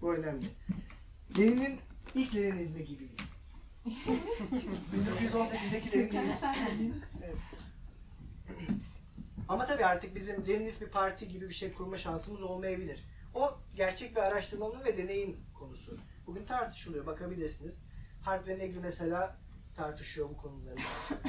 [0.00, 0.46] Bu önemli.
[1.38, 1.80] Lenin'in
[2.14, 3.18] ilk Leninizmi gibiyiz.
[5.22, 6.40] 1918'deki Lenin değiliz.
[7.22, 7.36] Evet.
[9.48, 13.04] Ama tabii artık bizim Leninist bir parti gibi bir şey kurma şansımız olmayabilir.
[13.34, 15.98] O gerçek bir araştırmanın ve deneyin konusu.
[16.26, 17.82] Bugün tartışılıyor, bakabilirsiniz.
[18.22, 19.36] Hart ve Negri mesela
[19.76, 20.76] tartışıyor bu konuları.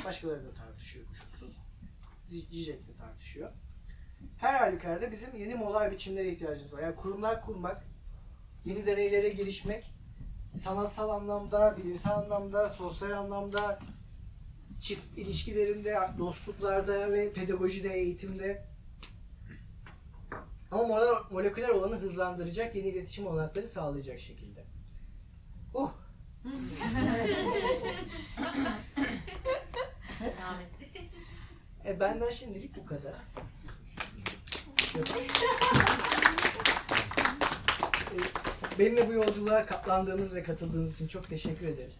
[0.06, 1.31] Başkaları da tartışıyor kuşkusuz.
[2.32, 3.52] Zizek de tartışıyor.
[4.38, 6.82] Her halükarda bizim yeni molar biçimlere ihtiyacımız var.
[6.82, 7.84] Yani kurumlar kurmak,
[8.66, 9.94] yeni deneylere girişmek,
[10.60, 13.80] sanatsal anlamda, bilimsel anlamda, sosyal anlamda,
[14.82, 18.66] çift ilişkilerinde, dostluklarda ve pedagojide, eğitimde.
[20.72, 21.02] Ama
[21.32, 24.66] moleküler olanı hızlandıracak, yeni iletişim olanakları sağlayacak şekilde.
[25.74, 25.92] Uh!
[30.22, 30.81] Devam et.
[31.86, 33.14] E benden şimdilik bu kadar.
[38.80, 41.94] Benimle bu yolculuğa katlandığınız ve katıldığınız için çok teşekkür ederim.